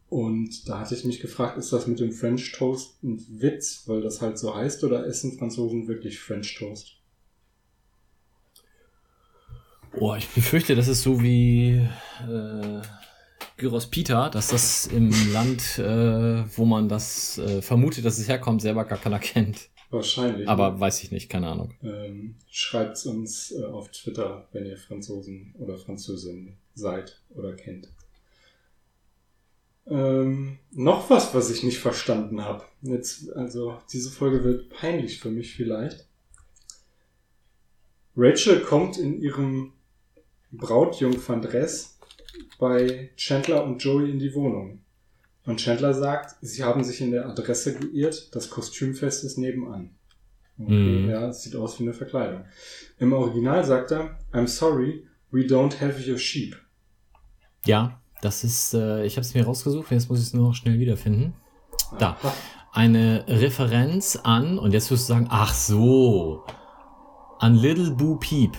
[0.09, 4.01] Und da hatte ich mich gefragt, ist das mit dem French Toast ein Witz, weil
[4.01, 6.95] das halt so heißt, oder essen Franzosen wirklich French Toast?
[9.93, 11.87] Oh, ich befürchte, das ist so wie
[12.27, 12.81] äh,
[13.57, 18.61] Gyros Pita, dass das im Land, äh, wo man das äh, vermutet, dass es herkommt,
[18.61, 19.69] selber gar keiner kennt.
[19.91, 20.47] Wahrscheinlich.
[20.47, 21.73] Aber weiß ich nicht, keine Ahnung.
[21.83, 27.89] Ähm, schreibt's uns äh, auf Twitter, wenn ihr Franzosen oder Französin seid oder kennt.
[29.89, 32.63] Ähm, noch was, was ich nicht verstanden habe.
[32.81, 36.05] Jetzt, also diese Folge wird peinlich für mich vielleicht.
[38.15, 39.73] Rachel kommt in ihrem
[40.51, 41.97] Brautjungfern-Dress
[42.59, 44.81] bei Chandler und Joey in die Wohnung.
[45.45, 49.91] Und Chandler sagt, sie haben sich in der Adresse geirrt, das Kostümfest ist nebenan.
[50.59, 50.73] Okay,
[51.03, 51.09] Mhm.
[51.09, 52.43] ja, es sieht aus wie eine Verkleidung.
[52.99, 56.57] Im Original sagt er, I'm sorry, we don't have your sheep.
[57.65, 60.55] Ja, das ist, äh, ich habe es mir rausgesucht, jetzt muss ich es nur noch
[60.55, 61.33] schnell wiederfinden.
[61.97, 62.17] Da.
[62.21, 62.33] Aha.
[62.71, 66.43] Eine Referenz an, und jetzt wirst du sagen, ach so,
[67.39, 68.55] an Little Boo Peep.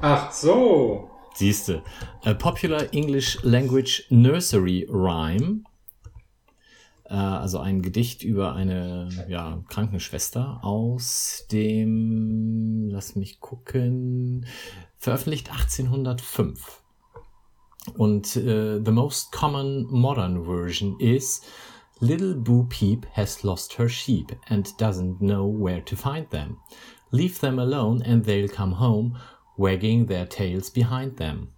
[0.00, 1.10] Ach so.
[1.34, 1.82] Siehste.
[2.24, 5.64] A Popular English Language Nursery Rhyme.
[7.04, 14.46] Äh, also ein Gedicht über eine ja, Krankenschwester aus dem, lass mich gucken,
[14.96, 16.82] veröffentlicht 1805.
[17.96, 21.40] Und äh, the most common modern version is
[22.00, 26.58] Little Boo Peep has lost her sheep and doesn't know where to find them.
[27.10, 29.18] Leave them alone and they'll come home,
[29.56, 31.48] wagging their tails behind them.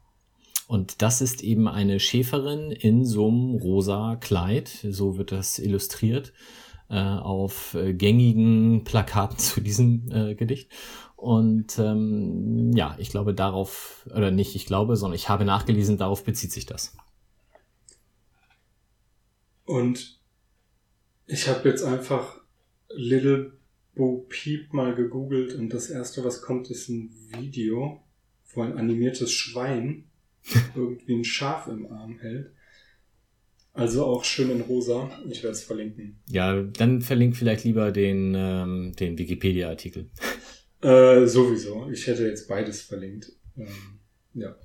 [0.66, 6.32] Und das ist eben eine Schäferin in so einem rosa Kleid, so wird das illustriert,
[6.88, 10.70] äh, auf äh, gängigen Plakaten zu diesem äh, Gedicht.
[11.22, 16.24] Und ähm, ja, ich glaube darauf, oder nicht ich glaube, sondern ich habe nachgelesen, darauf
[16.24, 16.96] bezieht sich das.
[19.64, 20.18] Und
[21.26, 22.40] ich habe jetzt einfach
[22.88, 23.52] Little
[23.94, 28.02] Bo Peep mal gegoogelt und das erste, was kommt, ist ein Video,
[28.52, 30.06] wo ein animiertes Schwein
[30.74, 32.50] irgendwie ein Schaf im Arm hält.
[33.74, 35.08] Also auch schön in rosa.
[35.30, 36.20] Ich werde es verlinken.
[36.26, 40.10] Ja, dann verlinkt vielleicht lieber den, ähm, den Wikipedia-Artikel.
[40.82, 41.88] Äh, sowieso.
[41.90, 43.32] Ich hätte jetzt beides verlinkt.
[43.56, 44.00] Ähm,
[44.34, 44.56] ja.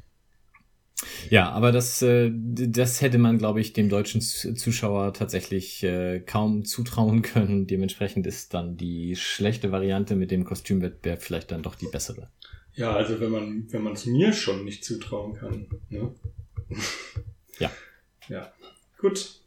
[1.30, 6.66] Ja, aber das, äh, das hätte man, glaube ich, dem deutschen Zuschauer tatsächlich äh, kaum
[6.66, 7.68] zutrauen können.
[7.68, 12.30] Dementsprechend ist dann die schlechte Variante mit dem Kostümwettbewerb vielleicht dann doch die bessere.
[12.74, 15.68] Ja, also wenn man, wenn man es mir schon nicht zutrauen kann.
[15.90, 16.14] Ne?
[17.60, 17.72] Ja.
[18.28, 18.54] Ja.
[19.00, 19.42] Gut.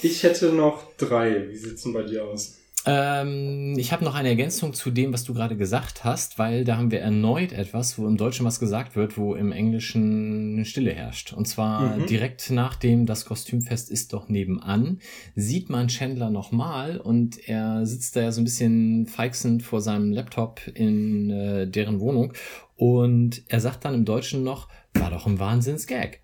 [0.00, 1.50] Ich hätte noch drei.
[1.50, 2.58] Wie sieht's denn bei dir aus?
[2.86, 6.76] Ähm, ich habe noch eine Ergänzung zu dem, was du gerade gesagt hast, weil da
[6.76, 11.32] haben wir erneut etwas, wo im Deutschen was gesagt wird, wo im Englischen Stille herrscht.
[11.32, 12.06] Und zwar Mhm.
[12.06, 14.98] direkt nachdem das Kostümfest ist doch nebenan,
[15.34, 20.12] sieht man Chandler nochmal und er sitzt da ja so ein bisschen feixend vor seinem
[20.12, 22.34] Laptop in äh, deren Wohnung
[22.76, 26.20] und er sagt dann im Deutschen noch, war doch ein Wahnsinnsgag.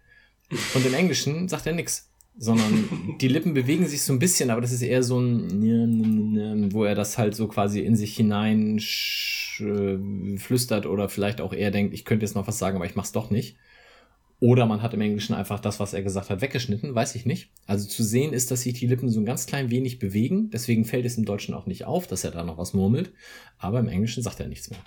[0.74, 2.09] Und im Englischen sagt er nix
[2.42, 6.84] sondern die Lippen bewegen sich so ein bisschen, aber das ist eher so ein, wo
[6.84, 11.92] er das halt so quasi in sich hinein äh, flüstert oder vielleicht auch eher denkt,
[11.92, 13.58] ich könnte jetzt noch was sagen, aber ich mach's doch nicht.
[14.40, 17.50] Oder man hat im Englischen einfach das, was er gesagt hat, weggeschnitten, weiß ich nicht.
[17.66, 20.86] Also zu sehen ist, dass sich die Lippen so ein ganz klein wenig bewegen, deswegen
[20.86, 23.12] fällt es im Deutschen auch nicht auf, dass er da noch was murmelt,
[23.58, 24.80] aber im Englischen sagt er nichts mehr.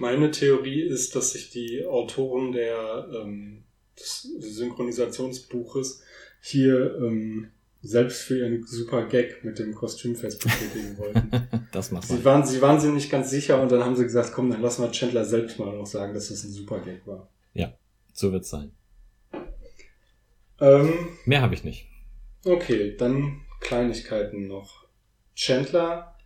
[0.00, 3.62] Meine Theorie ist, dass sich die Autoren der, ähm,
[3.96, 6.02] des Synchronisationsbuches
[6.46, 7.48] hier ähm,
[7.82, 11.30] selbst für ihren super Gag mit dem Kostümfest bestätigen wollten.
[11.72, 14.32] Das macht sie, waren, sie waren sich nicht ganz sicher und dann haben sie gesagt,
[14.32, 17.28] komm, dann lassen wir Chandler selbst mal noch sagen, dass das ein super Gag war.
[18.16, 18.72] So wird's sein.
[20.58, 21.86] Ähm, Mehr habe ich nicht.
[22.46, 24.86] Okay, dann Kleinigkeiten noch.
[25.34, 26.16] Chandler,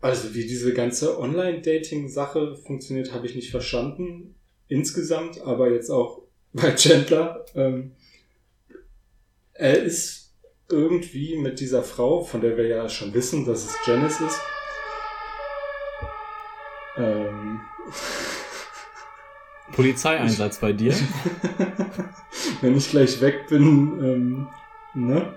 [0.00, 4.36] also wie diese ganze Online-Dating-Sache funktioniert, habe ich nicht verstanden.
[4.68, 7.44] Insgesamt, aber jetzt auch bei Chandler.
[7.56, 7.96] Ähm,
[9.58, 10.32] er ist
[10.70, 14.40] irgendwie mit dieser Frau, von der wir ja schon wissen, dass es Janice ist.
[16.96, 17.60] Ähm,
[19.72, 20.94] Polizeieinsatz bei dir?
[22.60, 23.64] Wenn ich gleich weg bin,
[24.02, 24.48] ähm,
[24.94, 25.34] ne?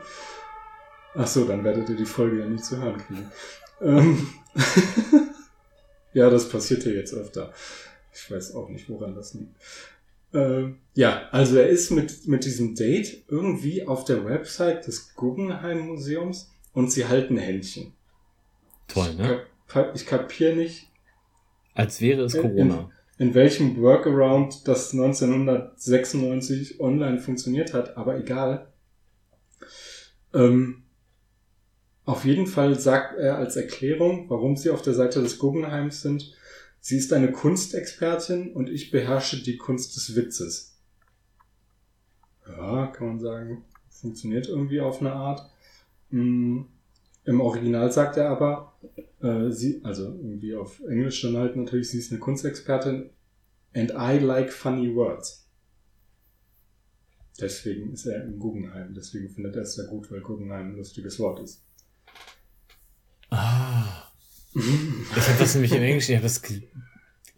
[1.16, 3.32] Ach so, dann werdet ihr die Folge ja nicht zu hören kriegen.
[3.82, 4.28] Ähm,
[6.14, 7.54] ja, das passiert ja jetzt öfter.
[8.14, 9.56] Ich weiß auch nicht, woran das liegt.
[10.34, 15.80] Ähm, ja, also er ist mit, mit diesem Date irgendwie auf der Website des Guggenheim
[15.88, 17.94] Museums und sie halten Händchen.
[18.88, 19.42] Toll, ne?
[19.68, 20.90] Ich, kap ich kapier nicht,
[21.74, 22.90] Als wäre es Corona.
[23.18, 28.68] in welchem Workaround das 1996 online funktioniert hat, aber egal.
[30.34, 30.84] Ähm,
[32.04, 36.34] auf jeden Fall sagt er als Erklärung, warum sie auf der Seite des Guggenheims sind,
[36.82, 40.78] sie ist eine Kunstexpertin und ich beherrsche die Kunst des Witzes.
[42.46, 45.50] Ja, kann man sagen, funktioniert irgendwie auf eine Art.
[46.10, 46.64] Mm,
[47.24, 48.74] Im Original sagt er aber,
[49.22, 53.12] äh, sie, also irgendwie auf Englisch dann halt natürlich, sie ist eine Kunstexpertin
[53.74, 55.48] and I like funny words.
[57.40, 58.94] Deswegen ist er im Guggenheim.
[58.94, 61.64] Deswegen findet er es sehr gut, weil Guggenheim ein lustiges Wort ist.
[64.56, 64.60] Ah.
[65.18, 66.64] Ich habe das nämlich im Englischen, ich habe das ge-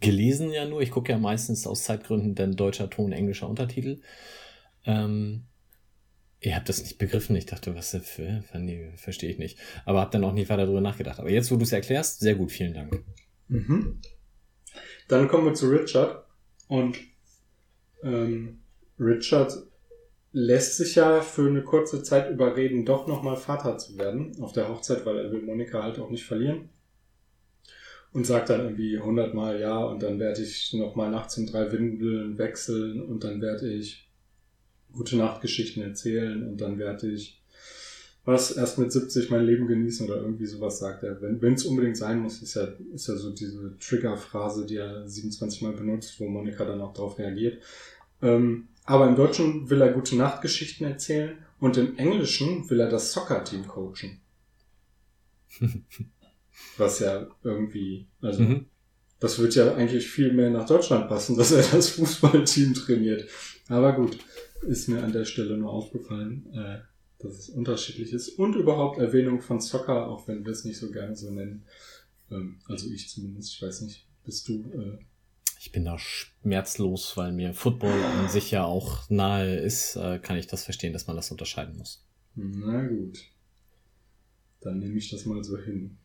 [0.00, 0.80] gelesen ja nur.
[0.82, 4.00] Ich gucke ja meistens aus Zeitgründen dann deutscher Ton, englischer Untertitel.
[4.84, 5.44] Ähm,
[6.40, 7.36] ich habe das nicht begriffen.
[7.36, 9.58] Ich dachte, was für, nee, verstehe ich nicht.
[9.86, 11.18] Aber habe dann auch nicht weiter darüber nachgedacht.
[11.18, 13.02] Aber jetzt, wo du es erklärst, sehr gut, vielen Dank.
[13.48, 14.00] Mhm.
[15.08, 16.26] Dann kommen wir zu Richard.
[16.68, 16.98] Und
[18.02, 18.60] ähm,
[18.98, 19.54] Richard
[20.32, 24.68] lässt sich ja für eine kurze Zeit überreden, doch nochmal Vater zu werden auf der
[24.68, 26.70] Hochzeit, weil er will Monika halt auch nicht verlieren.
[28.14, 32.38] Und sagt dann irgendwie hundertmal ja und dann werde ich nochmal nachts um drei Windeln
[32.38, 34.08] wechseln und dann werde ich
[34.92, 37.42] gute Nachtgeschichten erzählen und dann werde ich
[38.24, 41.20] was erst mit 70 mein Leben genießen oder irgendwie sowas sagt er.
[41.20, 45.62] Wenn es unbedingt sein muss, ist ja, ist ja so diese Trigger-Phrase, die er 27
[45.62, 47.62] Mal benutzt, wo Monika dann auch darauf reagiert.
[48.22, 53.12] Ähm, aber im Deutschen will er gute Nachtgeschichten erzählen und im Englischen will er das
[53.12, 54.20] Soccer-Team coachen.
[56.78, 58.66] Was ja irgendwie, also Mhm.
[59.20, 63.28] das wird ja eigentlich viel mehr nach Deutschland passen, dass er das Fußballteam trainiert.
[63.68, 64.18] Aber gut,
[64.62, 66.78] ist mir an der Stelle nur aufgefallen, äh,
[67.22, 68.30] dass es unterschiedlich ist.
[68.30, 71.64] Und überhaupt Erwähnung von Soccer, auch wenn wir es nicht so gerne so nennen.
[72.30, 74.64] Ähm, also ich zumindest, ich weiß nicht, bist du...
[74.72, 74.98] Äh,
[75.60, 80.36] Ich bin da schmerzlos, weil mir Football an sich ja auch nahe ist, äh, kann
[80.36, 82.04] ich das verstehen, dass man das unterscheiden muss.
[82.34, 83.18] Na gut.
[84.60, 85.96] Dann nehme ich das mal so hin.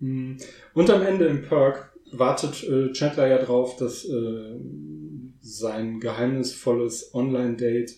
[0.00, 0.36] Hm.
[0.74, 4.58] Und am Ende im Perk wartet äh, Chandler ja drauf, dass äh,
[5.40, 7.94] sein geheimnisvolles Online-Date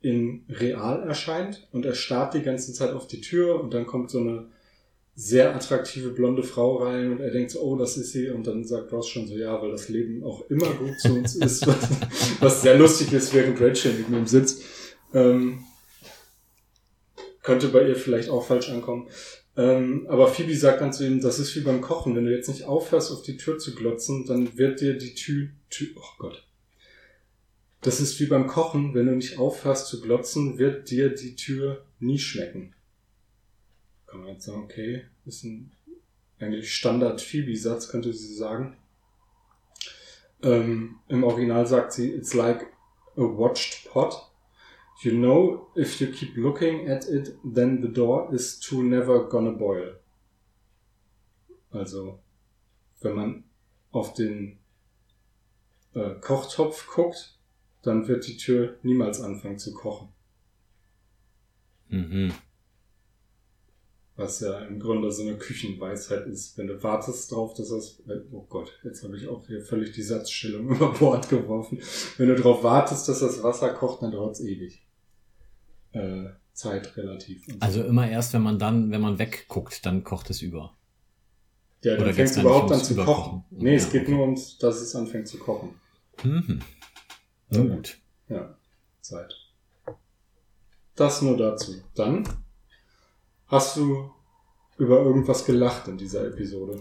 [0.00, 4.10] in real erscheint und er starrt die ganze Zeit auf die Tür und dann kommt
[4.10, 4.48] so eine
[5.16, 8.64] sehr attraktive blonde Frau rein und er denkt so, oh, das ist sie und dann
[8.64, 11.88] sagt Ross schon so, ja, weil das Leben auch immer gut zu uns ist, was,
[12.40, 14.62] was sehr lustig ist, während Rachel neben ihm sitzt.
[15.14, 15.60] Ähm,
[17.42, 19.08] könnte bei ihr vielleicht auch falsch ankommen.
[19.56, 22.16] Ähm, aber Phoebe sagt dann zu ihm, das ist wie beim Kochen.
[22.16, 25.48] Wenn du jetzt nicht aufhörst, auf die Tür zu glotzen, dann wird dir die Tür,
[25.70, 26.46] Tür oh Gott.
[27.80, 28.94] Das ist wie beim Kochen.
[28.94, 32.74] Wenn du nicht aufhörst zu glotzen, wird dir die Tür nie schmecken.
[34.06, 35.72] kann man jetzt sagen, okay, ist ein
[36.38, 38.76] eigentlich Standard-Phoebe-Satz, könnte sie sagen.
[40.42, 42.66] Ähm, Im Original sagt sie, it's like
[43.16, 44.30] a watched pot.
[45.02, 49.50] You know, if you keep looking at it, then the door is too never gonna
[49.50, 49.96] boil.
[51.70, 52.20] Also,
[53.00, 53.44] wenn man
[53.90, 54.58] auf den
[55.94, 57.36] äh, Kochtopf guckt,
[57.82, 60.08] dann wird die Tür niemals anfangen zu kochen.
[61.88, 62.32] Mhm.
[64.16, 66.56] Was ja im Grunde so eine Küchenweisheit ist.
[66.56, 68.00] Wenn du wartest drauf, dass das,
[68.30, 71.80] oh Gott, jetzt habe ich auch hier völlig die Satzstellung über Bord geworfen.
[72.16, 74.86] Wenn du darauf wartest, dass das Wasser kocht, dann dauert es ewig.
[75.90, 77.44] Äh, Zeit relativ.
[77.46, 77.54] So.
[77.58, 80.76] Also immer erst, wenn man dann, wenn man wegguckt, dann kocht es über.
[81.82, 83.44] ja, dann fängt es überhaupt an zu kochen.
[83.50, 84.10] Nee, es Ja, geht okay.
[84.12, 85.74] nur ums, dass es anfängt zu kochen.
[86.22, 86.60] Mhm.
[87.48, 87.98] Na gut.
[88.28, 88.56] Ja,
[89.00, 89.34] Zeit.
[90.94, 91.72] Das nur dazu.
[91.96, 92.28] Dann
[93.46, 94.10] hast du
[94.78, 96.80] über irgendwas gelacht in dieser Episode.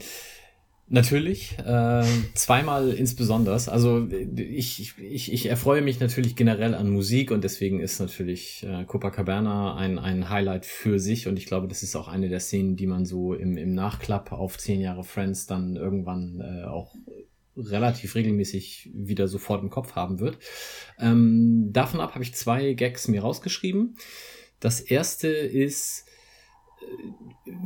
[0.90, 2.04] Natürlich, äh,
[2.36, 3.56] zweimal insbesondere.
[3.72, 8.84] Also ich, ich, ich erfreue mich natürlich generell an Musik und deswegen ist natürlich äh,
[8.84, 12.76] Copacabana ein, ein Highlight für sich und ich glaube, das ist auch eine der Szenen,
[12.76, 16.94] die man so im, im Nachklapp auf zehn Jahre Friends dann irgendwann äh, auch
[17.56, 20.38] relativ regelmäßig wieder sofort im Kopf haben wird.
[21.00, 23.96] Ähm, davon ab habe ich zwei Gags mir rausgeschrieben.
[24.60, 26.06] Das erste ist,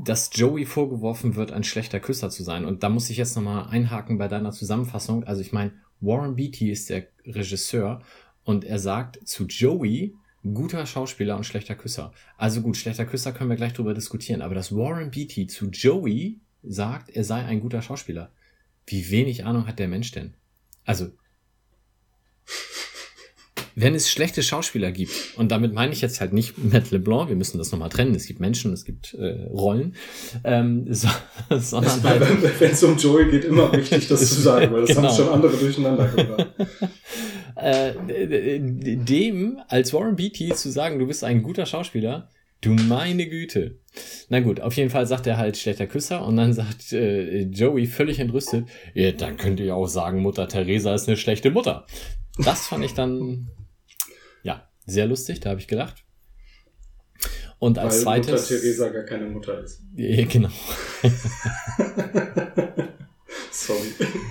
[0.03, 2.65] dass Joey vorgeworfen wird, ein schlechter Küsser zu sein.
[2.65, 5.23] Und da muss ich jetzt nochmal einhaken bei deiner Zusammenfassung.
[5.23, 8.01] Also ich meine, Warren Beatty ist der Regisseur
[8.43, 10.15] und er sagt zu Joey,
[10.53, 12.13] guter Schauspieler und schlechter Küsser.
[12.37, 16.39] Also gut, schlechter Küsser können wir gleich drüber diskutieren, aber dass Warren Beatty zu Joey
[16.63, 18.31] sagt, er sei ein guter Schauspieler.
[18.85, 20.33] Wie wenig Ahnung hat der Mensch denn?
[20.85, 21.11] Also,
[23.79, 27.35] wenn es schlechte Schauspieler gibt, und damit meine ich jetzt halt nicht Matt LeBlanc, wir
[27.35, 29.93] müssen das nochmal trennen, es gibt Menschen, es gibt äh, Rollen,
[30.43, 31.07] ähm, so,
[31.59, 35.07] sondern halt, Wenn es um Joey geht, immer wichtig, das zu sagen, weil das Genau.
[35.09, 36.47] haben schon andere durcheinander gebracht.
[37.55, 42.29] äh, dem als Warren Beatty zu sagen, du bist ein guter Schauspieler,
[42.61, 43.77] du meine Güte.
[44.29, 47.85] Na gut, auf jeden Fall sagt er halt schlechter Küsser und dann sagt äh, Joey
[47.85, 48.65] völlig entrüstet,
[48.95, 51.85] ja, dann könnt ihr auch sagen, Mutter Teresa ist eine schlechte Mutter.
[52.39, 53.49] Das fand ich dann,
[54.87, 56.03] sehr lustig, da habe ich gedacht.
[57.59, 58.47] Und als weil Mutter zweites.
[58.47, 59.81] Teresa gar keine Mutter ist.
[59.95, 60.49] Ja, genau.
[63.51, 63.87] Sorry.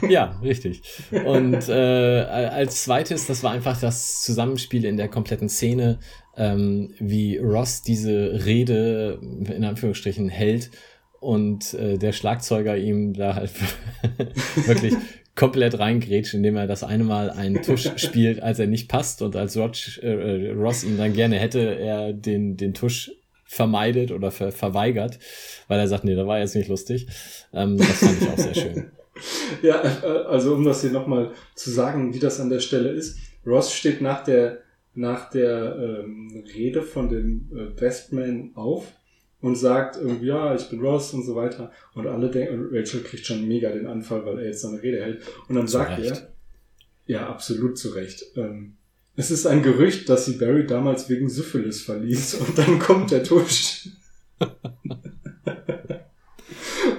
[0.08, 0.82] Ja, richtig.
[1.10, 5.98] Und äh, als zweites, das war einfach das Zusammenspiel in der kompletten Szene,
[6.36, 10.70] ähm, wie Ross diese Rede in Anführungsstrichen hält
[11.20, 13.50] und äh, der Schlagzeuger ihm da halt
[14.66, 14.94] wirklich
[15.36, 19.36] komplett reingrätscht, indem er das eine Mal einen Tusch spielt, als er nicht passt und
[19.36, 19.70] als Roch,
[20.02, 23.12] äh, Ross ihn dann gerne hätte, er den, den Tusch
[23.44, 25.20] vermeidet oder ver verweigert,
[25.68, 27.06] weil er sagt, nee, da war jetzt nicht lustig.
[27.52, 28.90] Ähm, das fand ich auch sehr schön.
[29.62, 33.16] Ja, äh, also um das hier nochmal zu sagen, wie das an der Stelle ist.
[33.46, 34.58] Ross steht nach der,
[34.92, 35.74] nach der
[36.04, 38.92] ähm, Rede von dem äh, Bestman auf
[39.46, 41.70] und sagt irgendwie, ja, ich bin Ross und so weiter.
[41.94, 45.00] Und alle denken, und Rachel kriegt schon mega den Anfall, weil er jetzt seine Rede
[45.02, 45.22] hält.
[45.48, 46.10] Und dann Zu sagt Recht.
[46.10, 46.32] er,
[47.06, 48.24] ja, absolut zu Recht.
[48.36, 48.74] Ähm,
[49.14, 53.22] es ist ein Gerücht, dass sie Barry damals wegen Syphilis verließ und dann kommt der
[53.22, 53.88] Tusch.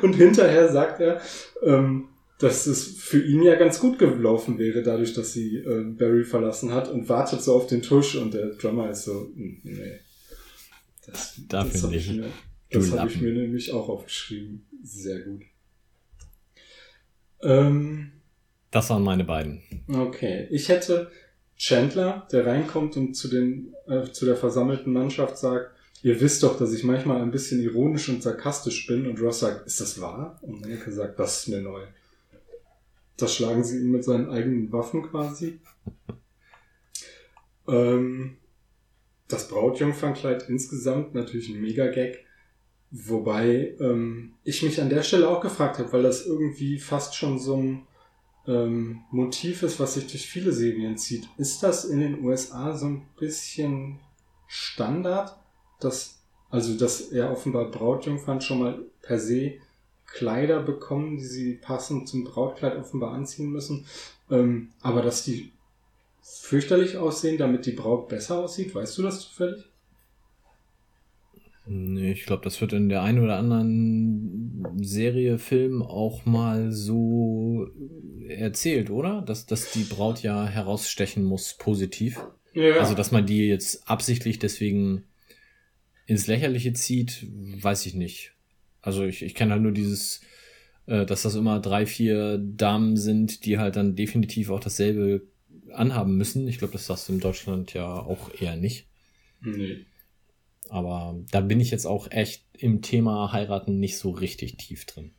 [0.01, 1.21] und hinterher sagt er,
[1.63, 2.05] ähm,
[2.39, 6.71] dass es für ihn ja ganz gut gelaufen wäre, dadurch, dass sie äh, Barry verlassen
[6.73, 9.99] hat und wartet so auf den Tusch und der Drummer ist so, "Hm, nee.
[11.07, 12.19] Das, Dafür hab ich nicht.
[12.19, 12.29] mir,
[12.69, 14.65] das habe ich mir nämlich auch aufgeschrieben.
[14.83, 15.41] Sehr gut.
[17.41, 18.11] Ähm,
[18.71, 19.61] Das waren meine beiden.
[19.87, 21.11] Okay, ich hätte
[21.57, 25.71] Chandler, der reinkommt und zu, den, äh, zu der versammelten Mannschaft sagt,
[26.03, 29.07] ihr wisst doch, dass ich manchmal ein bisschen ironisch und sarkastisch bin.
[29.07, 30.37] Und Ross sagt, ist das wahr?
[30.41, 31.81] Und Monika sagt, das ist mir neu.
[33.15, 35.59] Das schlagen sie ihm mit seinen eigenen Waffen quasi.
[37.67, 38.37] ähm,
[39.27, 42.25] das Brautjungfernkleid insgesamt natürlich ein Mega-Gag.
[42.91, 47.37] Wobei ähm, ich mich an der Stelle auch gefragt habe, weil das irgendwie fast schon
[47.37, 47.87] so ein
[48.47, 51.27] ähm, Motiv ist, was sich durch viele Serien zieht.
[51.37, 53.99] Ist das in den USA so ein bisschen
[54.47, 55.37] Standard,
[55.81, 59.55] dass, also dass er offenbar Brautjungfern schon mal per se
[60.05, 63.85] Kleider bekommen, die sie passend zum Brautkleid offenbar anziehen müssen,
[64.31, 65.51] ähm, aber dass die
[66.41, 68.73] fürchterlich aussehen, damit die Braut besser aussieht?
[68.73, 69.65] Weißt du das zufällig?
[71.69, 77.67] Nee, ich glaube, das wird in der einen oder anderen Serie, Film auch mal so
[78.29, 79.21] erzählt, oder?
[79.21, 82.21] Dass, dass die Braut ja herausstechen muss, positiv.
[82.53, 82.77] Ja.
[82.77, 85.03] Also, dass man die jetzt absichtlich deswegen
[86.05, 87.27] ins Lächerliche zieht,
[87.61, 88.33] weiß ich nicht.
[88.81, 90.21] Also ich, ich kenne halt nur dieses,
[90.85, 95.23] äh, dass das immer drei, vier Damen sind, die halt dann definitiv auch dasselbe
[95.73, 96.47] anhaben müssen.
[96.47, 98.87] Ich glaube, das sagst du in Deutschland ja auch eher nicht.
[99.41, 99.85] Nee.
[100.69, 105.13] Aber da bin ich jetzt auch echt im Thema heiraten nicht so richtig tief drin.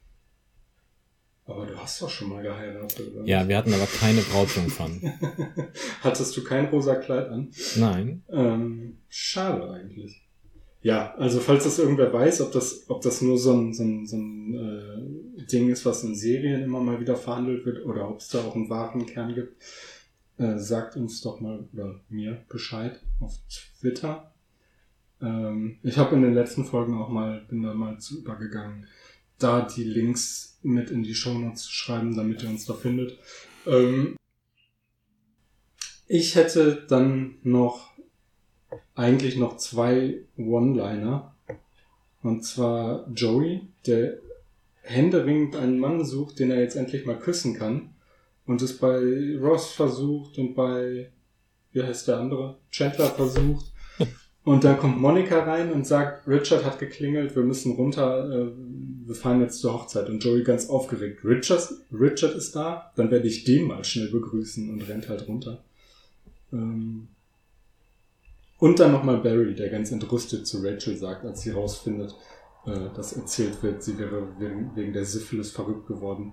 [1.48, 3.24] Aber du hast doch schon mal geheiratet, oder?
[3.24, 5.14] Ja, wir hatten aber keine Brautjungfern.
[6.02, 7.50] Hattest du kein rosa Kleid an?
[7.76, 8.22] Nein.
[8.30, 10.28] Ähm, schade eigentlich.
[10.82, 14.06] Ja, also falls das irgendwer weiß, ob das, ob das nur so ein, so ein,
[14.06, 18.18] so ein äh, Ding ist, was in Serien immer mal wieder verhandelt wird, oder ob
[18.18, 19.56] es da auch einen wahren Kern gibt,
[20.38, 23.38] äh, sagt uns doch mal oder mir Bescheid auf
[23.78, 24.32] Twitter.
[25.20, 28.86] Ähm, ich habe in den letzten Folgen auch mal, bin da mal zu übergegangen,
[29.38, 33.18] da die Links mit in die Shownotes zu schreiben, damit ihr uns da findet.
[33.66, 34.16] Ähm,
[36.06, 37.90] ich hätte dann noch
[38.94, 41.34] eigentlich noch zwei One-Liner.
[42.22, 44.18] Und zwar Joey, der
[44.82, 47.90] händeringend einen Mann sucht, den er jetzt endlich mal küssen kann.
[48.48, 51.12] Und es bei Ross versucht und bei,
[51.72, 52.56] wie heißt der andere?
[52.70, 53.66] Chandler versucht.
[54.44, 58.50] Und dann kommt Monika rein und sagt, Richard hat geklingelt, wir müssen runter, äh,
[59.04, 60.08] wir fahren jetzt zur Hochzeit.
[60.08, 64.70] Und Joey ganz aufgeregt, Richard, Richard ist da, dann werde ich den mal schnell begrüßen
[64.70, 65.62] und rennt halt runter.
[66.50, 67.08] Ähm
[68.58, 72.14] und dann nochmal Barry, der ganz entrüstet zu Rachel sagt, als sie rausfindet,
[72.64, 76.32] äh, dass erzählt wird, sie wäre wegen, wegen der Syphilis verrückt geworden.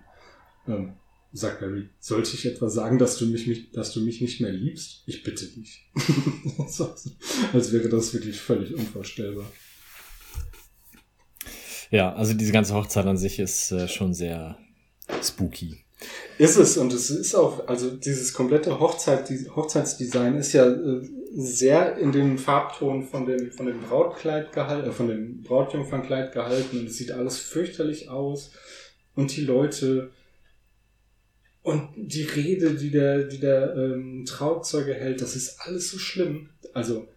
[0.70, 0.94] Ähm,
[1.34, 4.52] sagt Barry, sollte ich etwa sagen, dass du mich, mich, dass du mich nicht mehr
[4.52, 5.04] liebst?
[5.06, 5.90] Ich bitte dich.
[7.54, 9.46] Als wäre das wirklich völlig unvorstellbar.
[11.92, 14.58] Ja, also diese ganze Hochzeit an sich ist äh, schon sehr
[15.22, 15.86] spooky.
[16.38, 21.02] Ist es und es ist auch, also dieses komplette Hochzeit, die, Hochzeitsdesign ist ja äh,
[21.34, 26.80] sehr in dem Farbton von dem, von dem Brautkleid gehalten, äh, von dem Brautjungfernkleid gehalten
[26.80, 28.52] und es sieht alles fürchterlich aus
[29.16, 30.12] und die Leute
[31.66, 36.52] und die Rede, die der, die der ähm, Trauzeuge hält, das ist alles so schlimm.
[36.74, 37.08] Also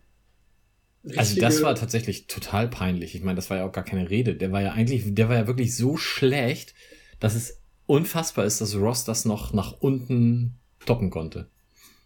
[1.17, 3.15] also das war tatsächlich total peinlich.
[3.15, 4.35] Ich meine, das war ja auch gar keine Rede.
[4.35, 6.75] Der war ja eigentlich, der war ja wirklich so schlecht,
[7.21, 11.49] dass es unfassbar ist, dass Ross das noch nach unten toppen konnte.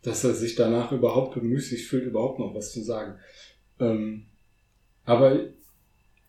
[0.03, 3.19] Dass er sich danach überhaupt bemüßigt fühlt, überhaupt noch was zu sagen.
[3.79, 4.27] Ähm,
[5.05, 5.47] aber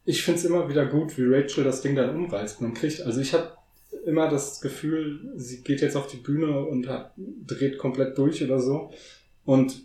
[0.06, 2.62] ich finde es immer wieder gut, wie Rachel das Ding dann umreißt.
[2.62, 3.52] Man kriegt, also ich habe
[4.06, 8.60] immer das Gefühl, sie geht jetzt auf die Bühne und hat, dreht komplett durch oder
[8.60, 8.92] so.
[9.46, 9.84] Und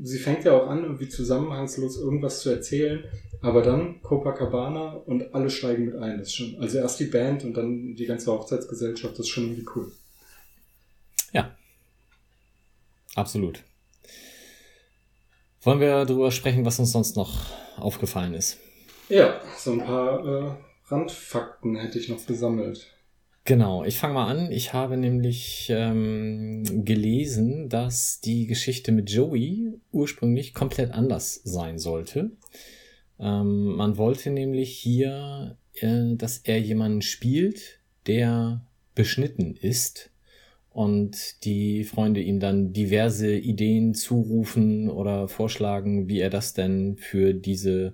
[0.00, 3.04] sie fängt ja auch an, irgendwie zusammenhangslos irgendwas zu erzählen.
[3.40, 6.18] Aber dann Copacabana und alle steigen mit ein.
[6.18, 9.44] Das ist schon, also erst die Band und dann die ganze Hochzeitsgesellschaft, das ist schon
[9.44, 9.92] irgendwie cool.
[11.32, 11.56] Ja.
[13.16, 13.62] Absolut.
[15.62, 18.58] Wollen wir darüber sprechen, was uns sonst noch aufgefallen ist?
[19.08, 20.54] Ja, so ein paar äh,
[20.88, 22.92] Randfakten hätte ich noch gesammelt.
[23.44, 24.52] Genau, ich fange mal an.
[24.52, 32.30] Ich habe nämlich ähm, gelesen, dass die Geschichte mit Joey ursprünglich komplett anders sein sollte.
[33.18, 38.64] Ähm, man wollte nämlich hier, äh, dass er jemanden spielt, der
[38.94, 40.10] beschnitten ist
[40.70, 47.34] und die Freunde ihm dann diverse Ideen zurufen oder vorschlagen, wie er das denn für
[47.34, 47.92] diese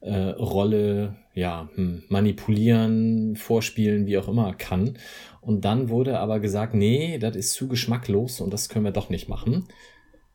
[0.00, 4.98] äh, Rolle ja, hm, manipulieren, vorspielen, wie auch immer kann.
[5.40, 9.10] Und dann wurde aber gesagt, nee, das ist zu geschmacklos und das können wir doch
[9.10, 9.66] nicht machen.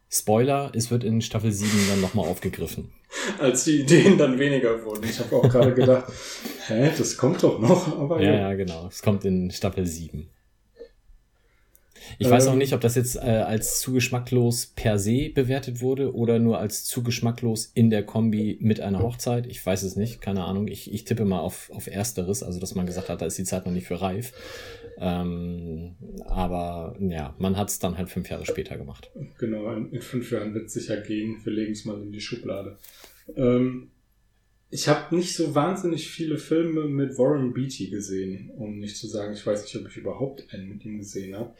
[0.10, 2.92] Spoiler, es wird in Staffel 7 dann nochmal aufgegriffen.
[3.40, 5.04] Als die Ideen dann weniger wurden.
[5.10, 6.12] Ich habe auch gerade gedacht,
[6.68, 8.00] hä, das kommt doch noch.
[8.00, 8.88] Aber ja, ja, genau.
[8.88, 10.30] Es kommt in Staffel 7.
[12.20, 12.60] Ich ähm, weiß auch ähm.
[12.60, 16.84] nicht, ob das jetzt äh, als zu geschmacklos per se bewertet wurde oder nur als
[16.86, 19.48] zu geschmacklos in der Kombi mit einer Hochzeit.
[19.48, 20.68] Ich weiß es nicht, keine Ahnung.
[20.68, 23.44] Ich, ich tippe mal auf, auf Ersteres, also dass man gesagt hat, da ist die
[23.44, 24.34] Zeit noch nicht für reif.
[24.98, 25.96] Ähm,
[26.26, 29.12] aber ja, man hat es dann halt fünf Jahre später gemacht.
[29.38, 31.38] Genau, in, in fünf Jahren wird es sicher gehen.
[31.44, 32.78] Wir legen es mal in die Schublade.
[33.36, 33.90] Ähm,
[34.70, 39.34] ich habe nicht so wahnsinnig viele Filme mit Warren Beatty gesehen, um nicht zu sagen,
[39.34, 41.54] ich weiß nicht, ob ich überhaupt einen mit ihm gesehen habe.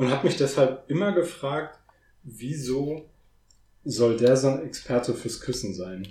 [0.00, 1.78] Und habe mich deshalb immer gefragt,
[2.22, 3.10] wieso
[3.84, 6.08] soll der so ein Experte fürs Küssen sein?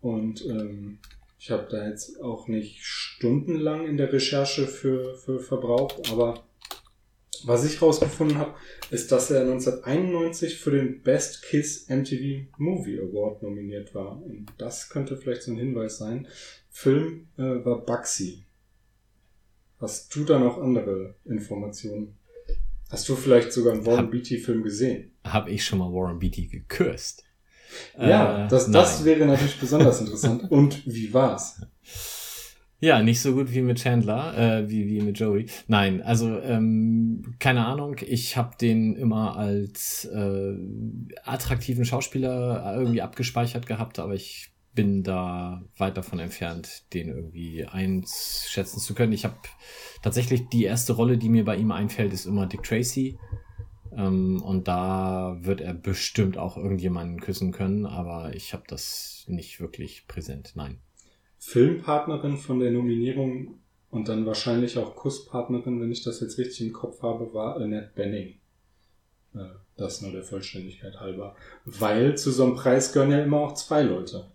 [0.00, 1.00] Und ähm,
[1.38, 6.44] ich habe da jetzt auch nicht stundenlang in der Recherche für, für verbraucht, aber
[7.44, 8.54] was ich rausgefunden habe,
[8.90, 14.12] ist, dass er 1991 für den Best Kiss MTV Movie Award nominiert war.
[14.12, 16.26] Und das könnte vielleicht so ein Hinweis sein.
[16.70, 18.44] Film äh, war Bugsy.
[19.78, 22.16] Hast du da noch andere Informationen?
[22.94, 25.10] Hast du vielleicht sogar einen Warren Beatty-Film gesehen?
[25.24, 27.24] Habe ich schon mal Warren Beatty geküsst?
[27.98, 29.04] Ja, Äh, das, das nein.
[29.06, 30.48] wäre natürlich besonders interessant.
[30.48, 31.60] Und wie war's?
[32.78, 35.46] Ja, nicht so gut wie mit Chandler, äh, wie, wie mit Joey.
[35.66, 37.96] Nein, also ähm, keine Ahnung.
[38.06, 40.54] Ich habe den immer als äh,
[41.24, 48.80] attraktiven Schauspieler irgendwie abgespeichert gehabt, aber ich bin da weit davon entfernt, den irgendwie einschätzen
[48.80, 49.12] zu können.
[49.12, 49.36] Ich habe
[50.02, 53.18] tatsächlich die erste Rolle, die mir bei ihm einfällt, ist immer Dick Tracy.
[53.96, 59.60] Ähm, und da wird er bestimmt auch irgendjemanden küssen können, aber ich habe das nicht
[59.60, 60.52] wirklich präsent.
[60.54, 60.78] Nein.
[61.38, 63.58] Filmpartnerin von der Nominierung
[63.90, 67.92] und dann wahrscheinlich auch Kusspartnerin, wenn ich das jetzt richtig im Kopf habe, war Annette
[67.94, 68.34] Benning.
[69.34, 71.36] Äh, Das nur der Vollständigkeit halber.
[71.64, 74.26] Weil zu so einem Preis gehören ja immer auch zwei Leute.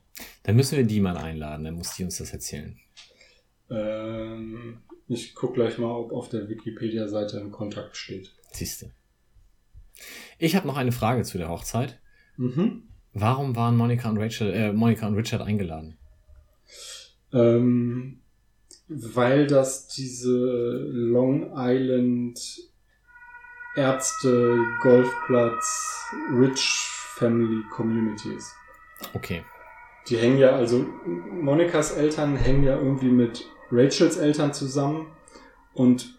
[0.43, 2.79] Dann müssen wir die mal einladen, dann muss die uns das erzählen.
[3.69, 8.31] Ähm, ich guck gleich mal, ob auf der Wikipedia-Seite im Kontakt steht.
[8.51, 8.91] Siehste.
[10.37, 11.99] Ich habe noch eine Frage zu der Hochzeit.
[12.37, 12.83] Mhm.
[13.13, 15.97] Warum waren Monika und Rachel, äh, Monika und Richard eingeladen?
[17.33, 18.21] Ähm,
[18.87, 22.39] weil das diese Long Island
[23.75, 28.51] Ärzte Golfplatz Rich Family Community ist.
[29.13, 29.43] Okay.
[30.09, 35.07] Die hängen ja, also Monikas Eltern hängen ja irgendwie mit Rachels Eltern zusammen
[35.73, 36.17] und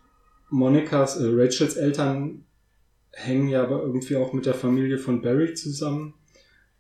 [0.49, 2.45] Monikas, äh, Rachels Eltern
[3.13, 6.15] hängen ja aber irgendwie auch mit der Familie von Barry zusammen.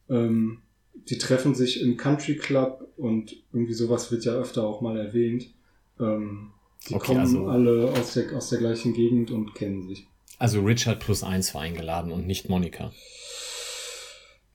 [0.08, 0.62] Ähm,
[1.08, 5.52] die treffen sich im Country Club und irgendwie sowas wird ja öfter auch mal erwähnt.
[5.98, 6.52] Ähm,
[6.88, 10.06] die Okay, kommen also- alle aus der, aus der gleichen Gegend und kennen sich.
[10.38, 12.92] Also Richard plus eins war eingeladen und nicht Monika.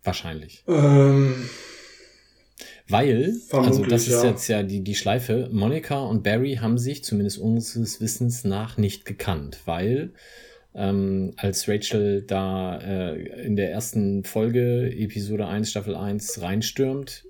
[0.04, 0.64] Wahrscheinlich.
[0.68, 1.50] Ähm,
[2.88, 4.30] Weil, also Vermutlich, das ist ja.
[4.30, 9.06] jetzt ja die, die Schleife, Monika und Barry haben sich zumindest unseres Wissens nach nicht
[9.06, 10.12] gekannt, weil
[10.76, 17.26] ähm, als Rachel da äh, in der ersten Folge, Episode 1, Staffel 1, reinstürmt,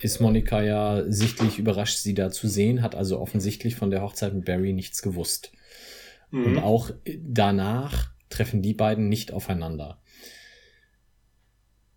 [0.00, 4.34] ist Monika ja sichtlich überrascht, sie da zu sehen, hat also offensichtlich von der Hochzeit
[4.34, 5.52] mit Barry nichts gewusst.
[6.32, 6.58] Und mhm.
[6.58, 9.99] auch danach treffen die beiden nicht aufeinander.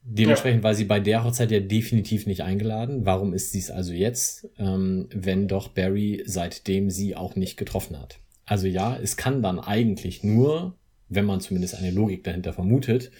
[0.05, 3.05] Dementsprechend war sie bei der Hochzeit ja definitiv nicht eingeladen.
[3.05, 7.97] Warum ist sie es also jetzt, ähm, wenn doch Barry seitdem sie auch nicht getroffen
[7.97, 8.19] hat?
[8.45, 10.75] Also ja, es kann dann eigentlich nur,
[11.07, 13.11] wenn man zumindest eine Logik dahinter vermutet,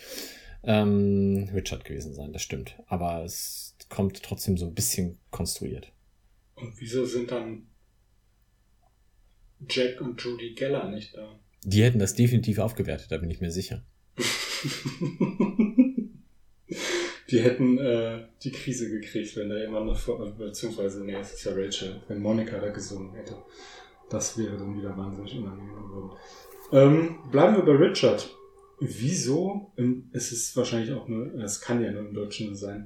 [0.64, 2.34] ähm, Richard gewesen sein.
[2.34, 2.76] Das stimmt.
[2.88, 5.94] Aber es kommt trotzdem so ein bisschen konstruiert.
[6.56, 7.68] Und wieso sind dann
[9.70, 11.40] Jack und Judy Geller nicht da?
[11.64, 13.86] Die hätten das definitiv aufgewertet, da bin ich mir sicher.
[17.34, 21.44] Die hätten äh, die Krise gekriegt, wenn da jemand noch vor, beziehungsweise, nee, es ist
[21.46, 23.36] ja Rachel, wenn Monika da gesungen hätte.
[24.08, 26.12] Das wäre dann wieder wahnsinnig unangenehm geworden.
[26.72, 28.30] Ähm, bleiben wir bei Richard.
[28.80, 32.86] Wieso, im, es ist wahrscheinlich auch nur, es kann ja nur im Deutschen sein,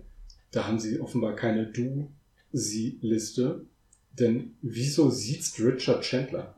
[0.51, 3.65] da haben sie offenbar keine Du-Sie-Liste,
[4.13, 6.55] denn wieso sieht's Richard Chandler?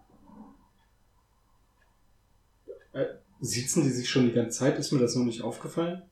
[2.93, 3.05] Äh,
[3.41, 4.77] siezen die sich schon die ganze Zeit?
[4.77, 6.03] Ist mir das noch nicht aufgefallen?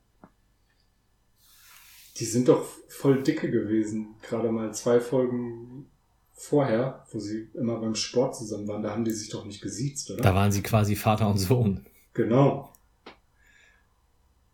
[2.18, 4.14] Die sind doch voll dicke gewesen.
[4.22, 5.86] Gerade mal zwei Folgen
[6.32, 8.82] vorher, wo sie immer beim Sport zusammen waren.
[8.82, 10.22] Da haben die sich doch nicht gesiezt, oder?
[10.22, 11.86] Da waren sie quasi Vater und Sohn.
[12.14, 12.72] Genau.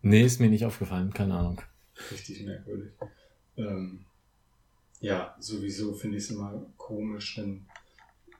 [0.01, 1.61] Nee, ist mir nicht aufgefallen, keine Ahnung.
[2.11, 2.91] Richtig merkwürdig.
[3.57, 4.05] Ähm,
[4.99, 7.65] ja, sowieso finde ich es immer komisch, wenn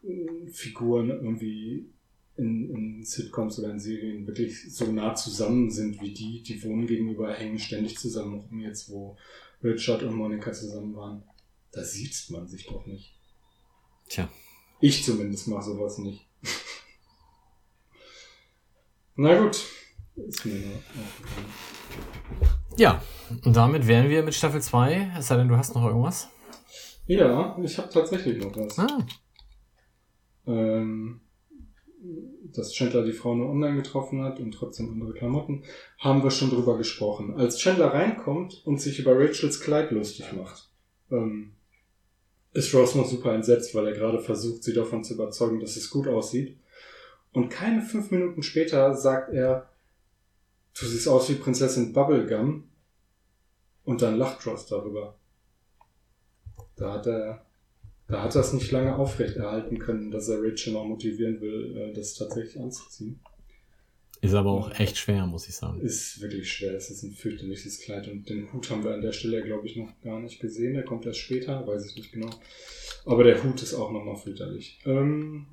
[0.04, 1.90] äh, Figuren irgendwie
[2.38, 6.44] in, in Sitcoms oder in Serien wirklich so nah zusammen sind wie die.
[6.44, 9.18] Die wohnen gegenüber, hängen ständig zusammen rum, jetzt wo
[9.64, 11.24] Richard und Monika zusammen waren.
[11.72, 13.16] Da sieht man sich doch nicht.
[14.08, 14.30] Tja.
[14.82, 16.28] Ich zumindest mache sowas nicht.
[19.16, 19.64] Na gut.
[20.16, 21.46] Ist mir aufgefallen.
[22.78, 23.02] Ja,
[23.44, 25.14] und damit wären wir mit Staffel 2.
[25.18, 26.30] Es sei denn, du hast noch irgendwas.
[27.08, 28.80] Ja, ich habe tatsächlich noch was.
[28.80, 29.06] Ah,
[30.48, 31.22] ähm,
[32.54, 35.64] dass Chandler die Frau nur online getroffen hat und trotzdem andere Klamotten,
[36.00, 37.36] haben wir schon drüber gesprochen.
[37.36, 40.70] Als Chandler reinkommt und sich über Rachels Kleid lustig macht,
[41.12, 41.54] ähm,
[42.54, 45.90] ist Ross noch super entsetzt, weil er gerade versucht, sie davon zu überzeugen, dass es
[45.90, 46.58] gut aussieht.
[47.34, 49.70] Und keine fünf Minuten später sagt er,
[50.80, 52.70] du siehst aus wie Prinzessin Bubblegum.
[53.84, 55.16] Und dann lacht Ross darüber.
[56.76, 57.45] Da hat er
[58.08, 61.94] da hat er es nicht lange aufrechterhalten können, dass er Rachel noch motivieren will, äh,
[61.94, 63.20] das tatsächlich anzuziehen.
[64.22, 65.82] ist aber auch echt schwer, muss ich sagen.
[65.82, 66.76] Ist wirklich schwer.
[66.76, 69.76] Es ist ein fürchterliches Kleid und den Hut haben wir an der Stelle, glaube ich,
[69.76, 70.74] noch gar nicht gesehen.
[70.74, 72.30] Der kommt erst später, weiß ich nicht genau.
[73.06, 74.80] Aber der Hut ist auch nochmal fürchterlich.
[74.86, 75.48] Ähm,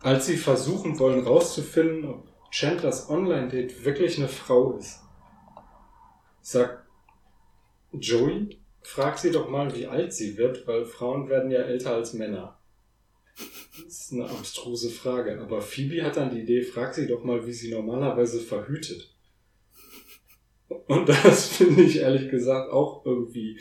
[0.00, 5.00] als sie versuchen wollen rauszufinden, ob Chandlers Online-Date wirklich eine Frau ist,
[6.42, 6.84] sagt
[7.92, 12.12] Joey, frag sie doch mal, wie alt sie wird, weil Frauen werden ja älter als
[12.12, 12.60] Männer.
[13.36, 17.46] Das ist eine abstruse Frage, aber Phoebe hat dann die Idee, frag sie doch mal,
[17.46, 19.12] wie sie normalerweise verhütet.
[20.68, 23.58] Und das finde ich ehrlich gesagt auch irgendwie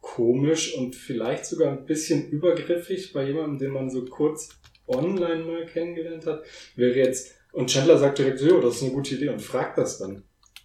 [0.00, 4.50] komisch und vielleicht sogar ein bisschen übergriffig bei jemandem, den man so kurz
[4.86, 6.44] online mal kennengelernt hat.
[6.76, 9.98] Wäre jetzt, und Chandler sagt direkt, so, das ist eine gute Idee und fragt das
[9.98, 10.22] dann.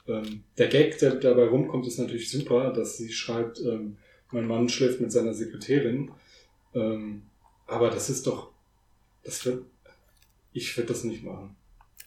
[0.10, 3.98] Ähm, der Gag, der dabei rumkommt, ist natürlich super, dass sie schreibt, ähm,
[4.32, 6.12] mein Mann schläft mit seiner Sekretärin.
[6.74, 7.24] Ähm,
[7.68, 8.50] aber das ist doch,
[9.24, 9.64] das wird,
[10.54, 11.56] ich würde das nicht machen.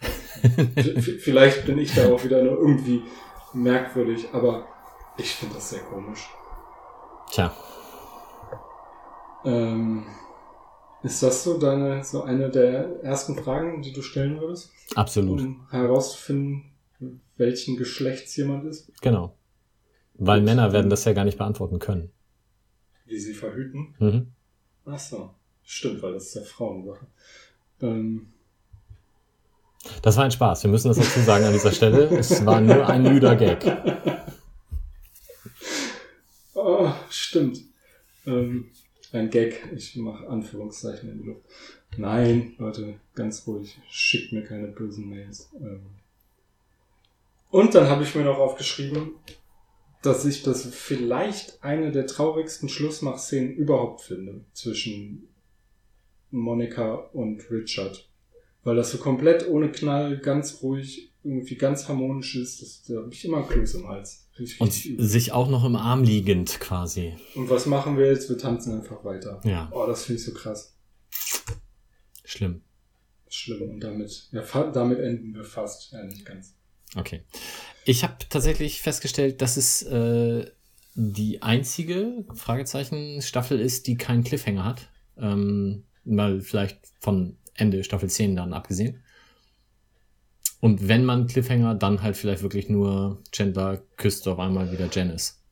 [1.21, 3.03] Vielleicht bin ich da auch wieder nur irgendwie
[3.53, 4.67] merkwürdig, aber
[5.17, 6.29] ich finde das sehr komisch.
[7.31, 7.55] Tja,
[9.45, 10.05] Ähm,
[11.03, 14.71] ist das so deine, so eine der ersten Fragen, die du stellen würdest?
[14.95, 15.41] absolut.
[15.41, 16.72] Um herauszufinden,
[17.37, 19.37] welchen Geschlechts jemand ist, Genau.
[20.15, 22.11] Weil Männer werden das ja gar nicht beantworten können.
[23.07, 23.95] wie sie verhüten.
[23.99, 24.27] Mhm.
[24.87, 25.31] Ach so.
[25.65, 27.07] Stimmt, weil das ist ja Frauensache.
[27.81, 28.27] Ähm,
[30.03, 30.63] Das war ein Spaß.
[30.65, 32.05] Wir müssen das dazu sagen an dieser Stelle.
[32.19, 33.65] Es war nur ein müder Gag.
[36.55, 37.59] oh, stimmt.
[38.27, 38.67] Ähm,
[39.13, 39.69] ein Gag.
[39.75, 41.43] Ich mache Anführungszeichen in die Luft.
[41.97, 43.79] Nein, Leute, ganz ruhig.
[43.91, 45.51] Schickt mir keine bösen Mails.
[45.61, 45.81] Ähm.
[47.53, 49.13] Und dann habe ich mir noch aufgeschrieben,
[50.03, 55.29] dass ich das vielleicht eine der traurigsten Schlussmachszenen überhaupt finde zwischen
[56.31, 58.09] Monika und Richard.
[58.65, 62.63] Weil das so komplett ohne Knall, ganz ruhig, irgendwie ganz harmonisch ist.
[62.63, 64.29] Das, da habe ich immer Kloß im Hals.
[64.39, 65.05] Ich Und richtig übel.
[65.07, 67.15] sich auch noch im Arm liegend quasi.
[67.35, 68.29] Und was machen wir jetzt?
[68.31, 69.41] Wir tanzen einfach weiter.
[69.45, 70.75] Ja, Oh, das finde ich so krass.
[72.25, 72.63] schlimm.
[73.29, 73.63] Schlimm.
[73.71, 74.43] Und damit, ja,
[74.73, 75.93] damit enden wir fast.
[75.93, 76.55] Ja, nicht ganz.
[76.97, 77.23] Okay.
[77.85, 80.51] Ich habe tatsächlich festgestellt, dass es äh,
[80.95, 84.91] die einzige Fragezeichen Staffel ist, die keinen Cliffhanger hat.
[85.17, 89.03] Ähm, mal vielleicht von Ende Staffel 10 dann abgesehen.
[90.61, 95.43] Und wenn man Cliffhanger, dann halt vielleicht wirklich nur Chandler küsst auf einmal wieder Janice.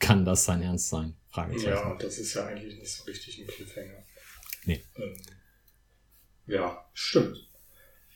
[0.00, 1.16] Kann das sein Ernst sein?
[1.30, 1.68] Fragezeichen.
[1.68, 4.04] Ja, das ist ja eigentlich nicht so richtig ein Cliffhanger.
[4.64, 4.82] Nee.
[4.96, 5.14] Ähm,
[6.46, 7.36] ja, stimmt.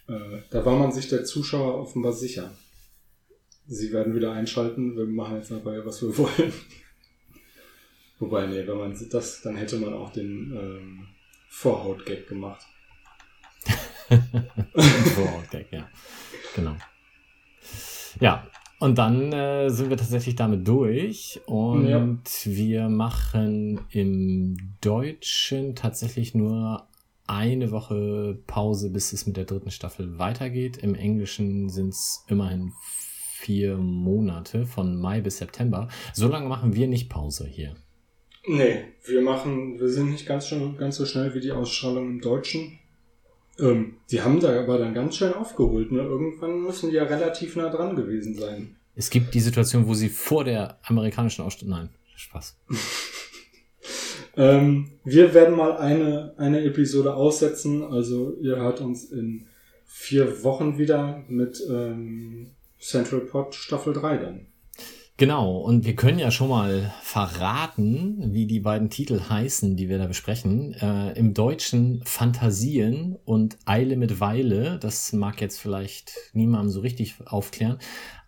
[0.08, 2.56] Äh, da war man sich der Zuschauer offenbar sicher.
[3.66, 6.52] Sie werden wieder einschalten, wir machen jetzt dabei, was wir wollen.
[8.18, 11.06] Wobei, nee, wenn man das, dann hätte man auch den ähm,
[11.48, 12.64] Vorhaut-Gag gemacht.
[15.14, 15.88] Vorhaut-Gag, ja.
[16.54, 16.76] Genau.
[18.20, 18.46] Ja,
[18.78, 22.16] und dann äh, sind wir tatsächlich damit durch und Ja.
[22.44, 26.86] wir machen im Deutschen tatsächlich nur
[27.26, 30.76] eine Woche Pause, bis es mit der dritten Staffel weitergeht.
[30.76, 32.72] Im Englischen sind es immerhin
[33.42, 35.88] vier Monate von Mai bis September.
[36.14, 37.74] So lange machen wir nicht Pause hier.
[38.46, 42.20] Nee, wir machen, wir sind nicht ganz, schon, ganz so schnell wie die Ausstrahlung im
[42.20, 42.78] Deutschen.
[43.58, 45.92] Ähm, die haben da aber dann ganz schön aufgeholt.
[45.92, 46.00] Ne?
[46.00, 48.76] Irgendwann müssen die ja relativ nah dran gewesen sein.
[48.94, 51.78] Es gibt die Situation, wo sie vor der amerikanischen Ausstrahlung.
[51.78, 52.58] Nein, Spaß.
[54.34, 57.82] Ähm, wir werden mal eine, eine Episode aussetzen.
[57.82, 59.46] Also ihr hört uns in
[59.84, 64.46] vier Wochen wieder mit ähm, Central Pod Staffel 3 dann.
[65.16, 69.98] Genau, und wir können ja schon mal verraten, wie die beiden Titel heißen, die wir
[69.98, 70.74] da besprechen.
[70.74, 74.78] Äh, Im Deutschen Fantasien und Eile mit Weile.
[74.80, 77.78] Das mag jetzt vielleicht niemandem so richtig aufklären.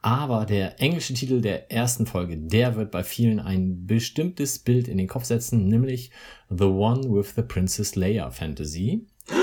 [0.02, 4.98] Aber der englische Titel der ersten Folge, der wird bei vielen ein bestimmtes Bild in
[4.98, 6.12] den Kopf setzen, nämlich
[6.48, 9.06] The One with the Princess Leia Fantasy.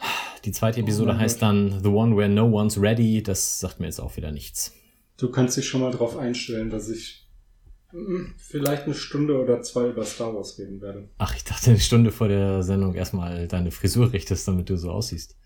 [0.46, 1.48] Die zweite Episode mein heißt Gott.
[1.48, 3.20] dann The One Where No One's Ready.
[3.20, 4.72] Das sagt mir jetzt auch wieder nichts.
[5.16, 7.28] Du kannst dich schon mal darauf einstellen, dass ich
[7.90, 11.08] mm, vielleicht eine Stunde oder zwei über Star Wars reden werde.
[11.18, 14.92] Ach, ich dachte eine Stunde vor der Sendung erstmal deine Frisur richtest, damit du so
[14.92, 15.36] aussiehst.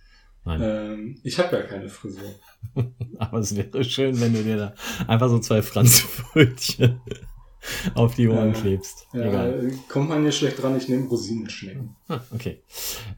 [0.44, 2.34] Nein, Ähm, ich habe ja keine Frisur.
[3.18, 4.74] aber es wäre schön, wenn du dir da
[5.06, 7.00] einfach so zwei Franzbrötchen
[7.94, 8.60] auf die Ohren Ja.
[8.60, 9.06] klebst.
[9.12, 9.68] Ja, Egal.
[9.68, 11.96] äh, kommt man hier schlecht dran, ich nehme Rosinenschnecken.
[12.08, 12.62] Ah, okay.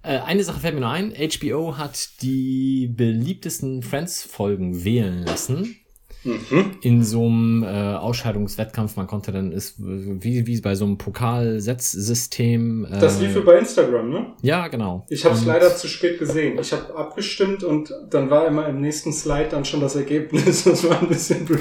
[0.02, 1.12] Äh, eine Sache fällt mir noch ein.
[1.12, 5.76] HBO hat die beliebtesten Friends-Folgen wählen lassen.
[6.24, 6.70] Mhm.
[6.82, 8.96] In so einem äh, Ausscheidungswettkampf.
[8.96, 12.84] Man konnte dann, ist wie, wie bei so einem Pokalsetzsystem.
[12.84, 14.26] Äh, Das lief über Instagram, ne?
[14.42, 15.06] Ja, genau.
[15.08, 16.58] Ich habe es leider zu spät gesehen.
[16.60, 20.62] Ich habe abgestimmt und dann war immer im nächsten Slide dann schon das Ergebnis.
[20.72, 21.60] Das war ein bisschen blöd.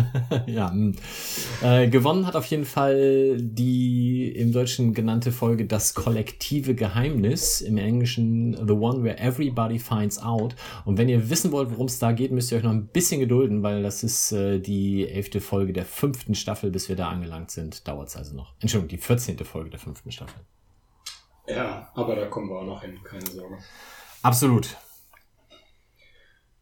[0.46, 0.92] ja, mh.
[1.62, 7.76] äh, gewonnen hat auf jeden Fall die im Deutschen genannte Folge Das kollektive Geheimnis, im
[7.76, 10.54] Englischen The One Where Everybody Finds Out.
[10.84, 13.20] Und wenn ihr wissen wollt, worum es da geht, müsst ihr euch noch ein bisschen
[13.20, 16.70] gedulden, weil das das ist äh, die elfte Folge der fünften Staffel.
[16.70, 18.54] Bis wir da angelangt sind, dauert es also noch.
[18.60, 20.40] Entschuldigung, die vierzehnte Folge der fünften Staffel.
[21.46, 23.58] Ja, aber da kommen wir auch noch hin, keine Sorge.
[24.22, 24.76] Absolut.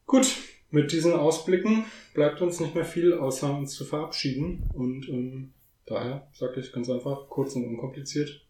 [0.06, 0.36] Gut,
[0.70, 1.84] mit diesen Ausblicken
[2.14, 4.70] bleibt uns nicht mehr viel, außer uns zu verabschieden.
[4.74, 5.52] Und ähm,
[5.86, 8.46] daher sage ich ganz einfach, kurz und unkompliziert.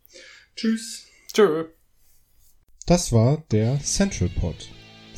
[0.57, 1.07] Tschüss.
[1.33, 1.67] Tschö.
[2.87, 4.69] Das war der Central Pod.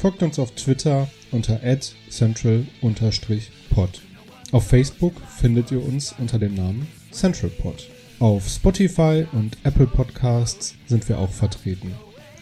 [0.02, 1.60] Folgt uns auf Twitter unter
[2.10, 2.66] central-pod.
[4.50, 7.88] Auf Facebook findet ihr uns unter dem Namen Central Pod.
[8.18, 11.94] Auf Spotify und Apple Podcasts sind wir auch vertreten.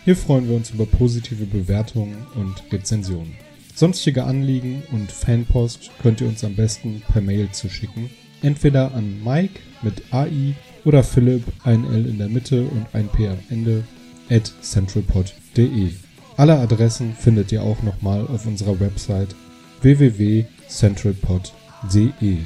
[0.07, 3.37] Hier freuen wir uns über positive Bewertungen und Rezensionen.
[3.75, 8.09] Sonstige Anliegen und Fanpost könnt ihr uns am besten per Mail zuschicken.
[8.41, 10.55] Entweder an Mike mit AI
[10.87, 13.85] oder Philipp, ein L in der Mitte und ein P am Ende,
[14.31, 15.91] at centralpod.de.
[16.41, 19.37] Alle Adressen findet ihr auch nochmal auf unserer Website
[19.83, 22.39] www.centralpod.de.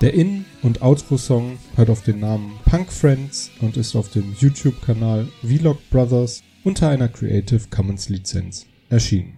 [0.00, 5.28] Der In- und Outro-Song hört auf den Namen Punk Friends und ist auf dem YouTube-Kanal
[5.42, 9.36] Vlog Brothers unter einer Creative Commons Lizenz erschienen.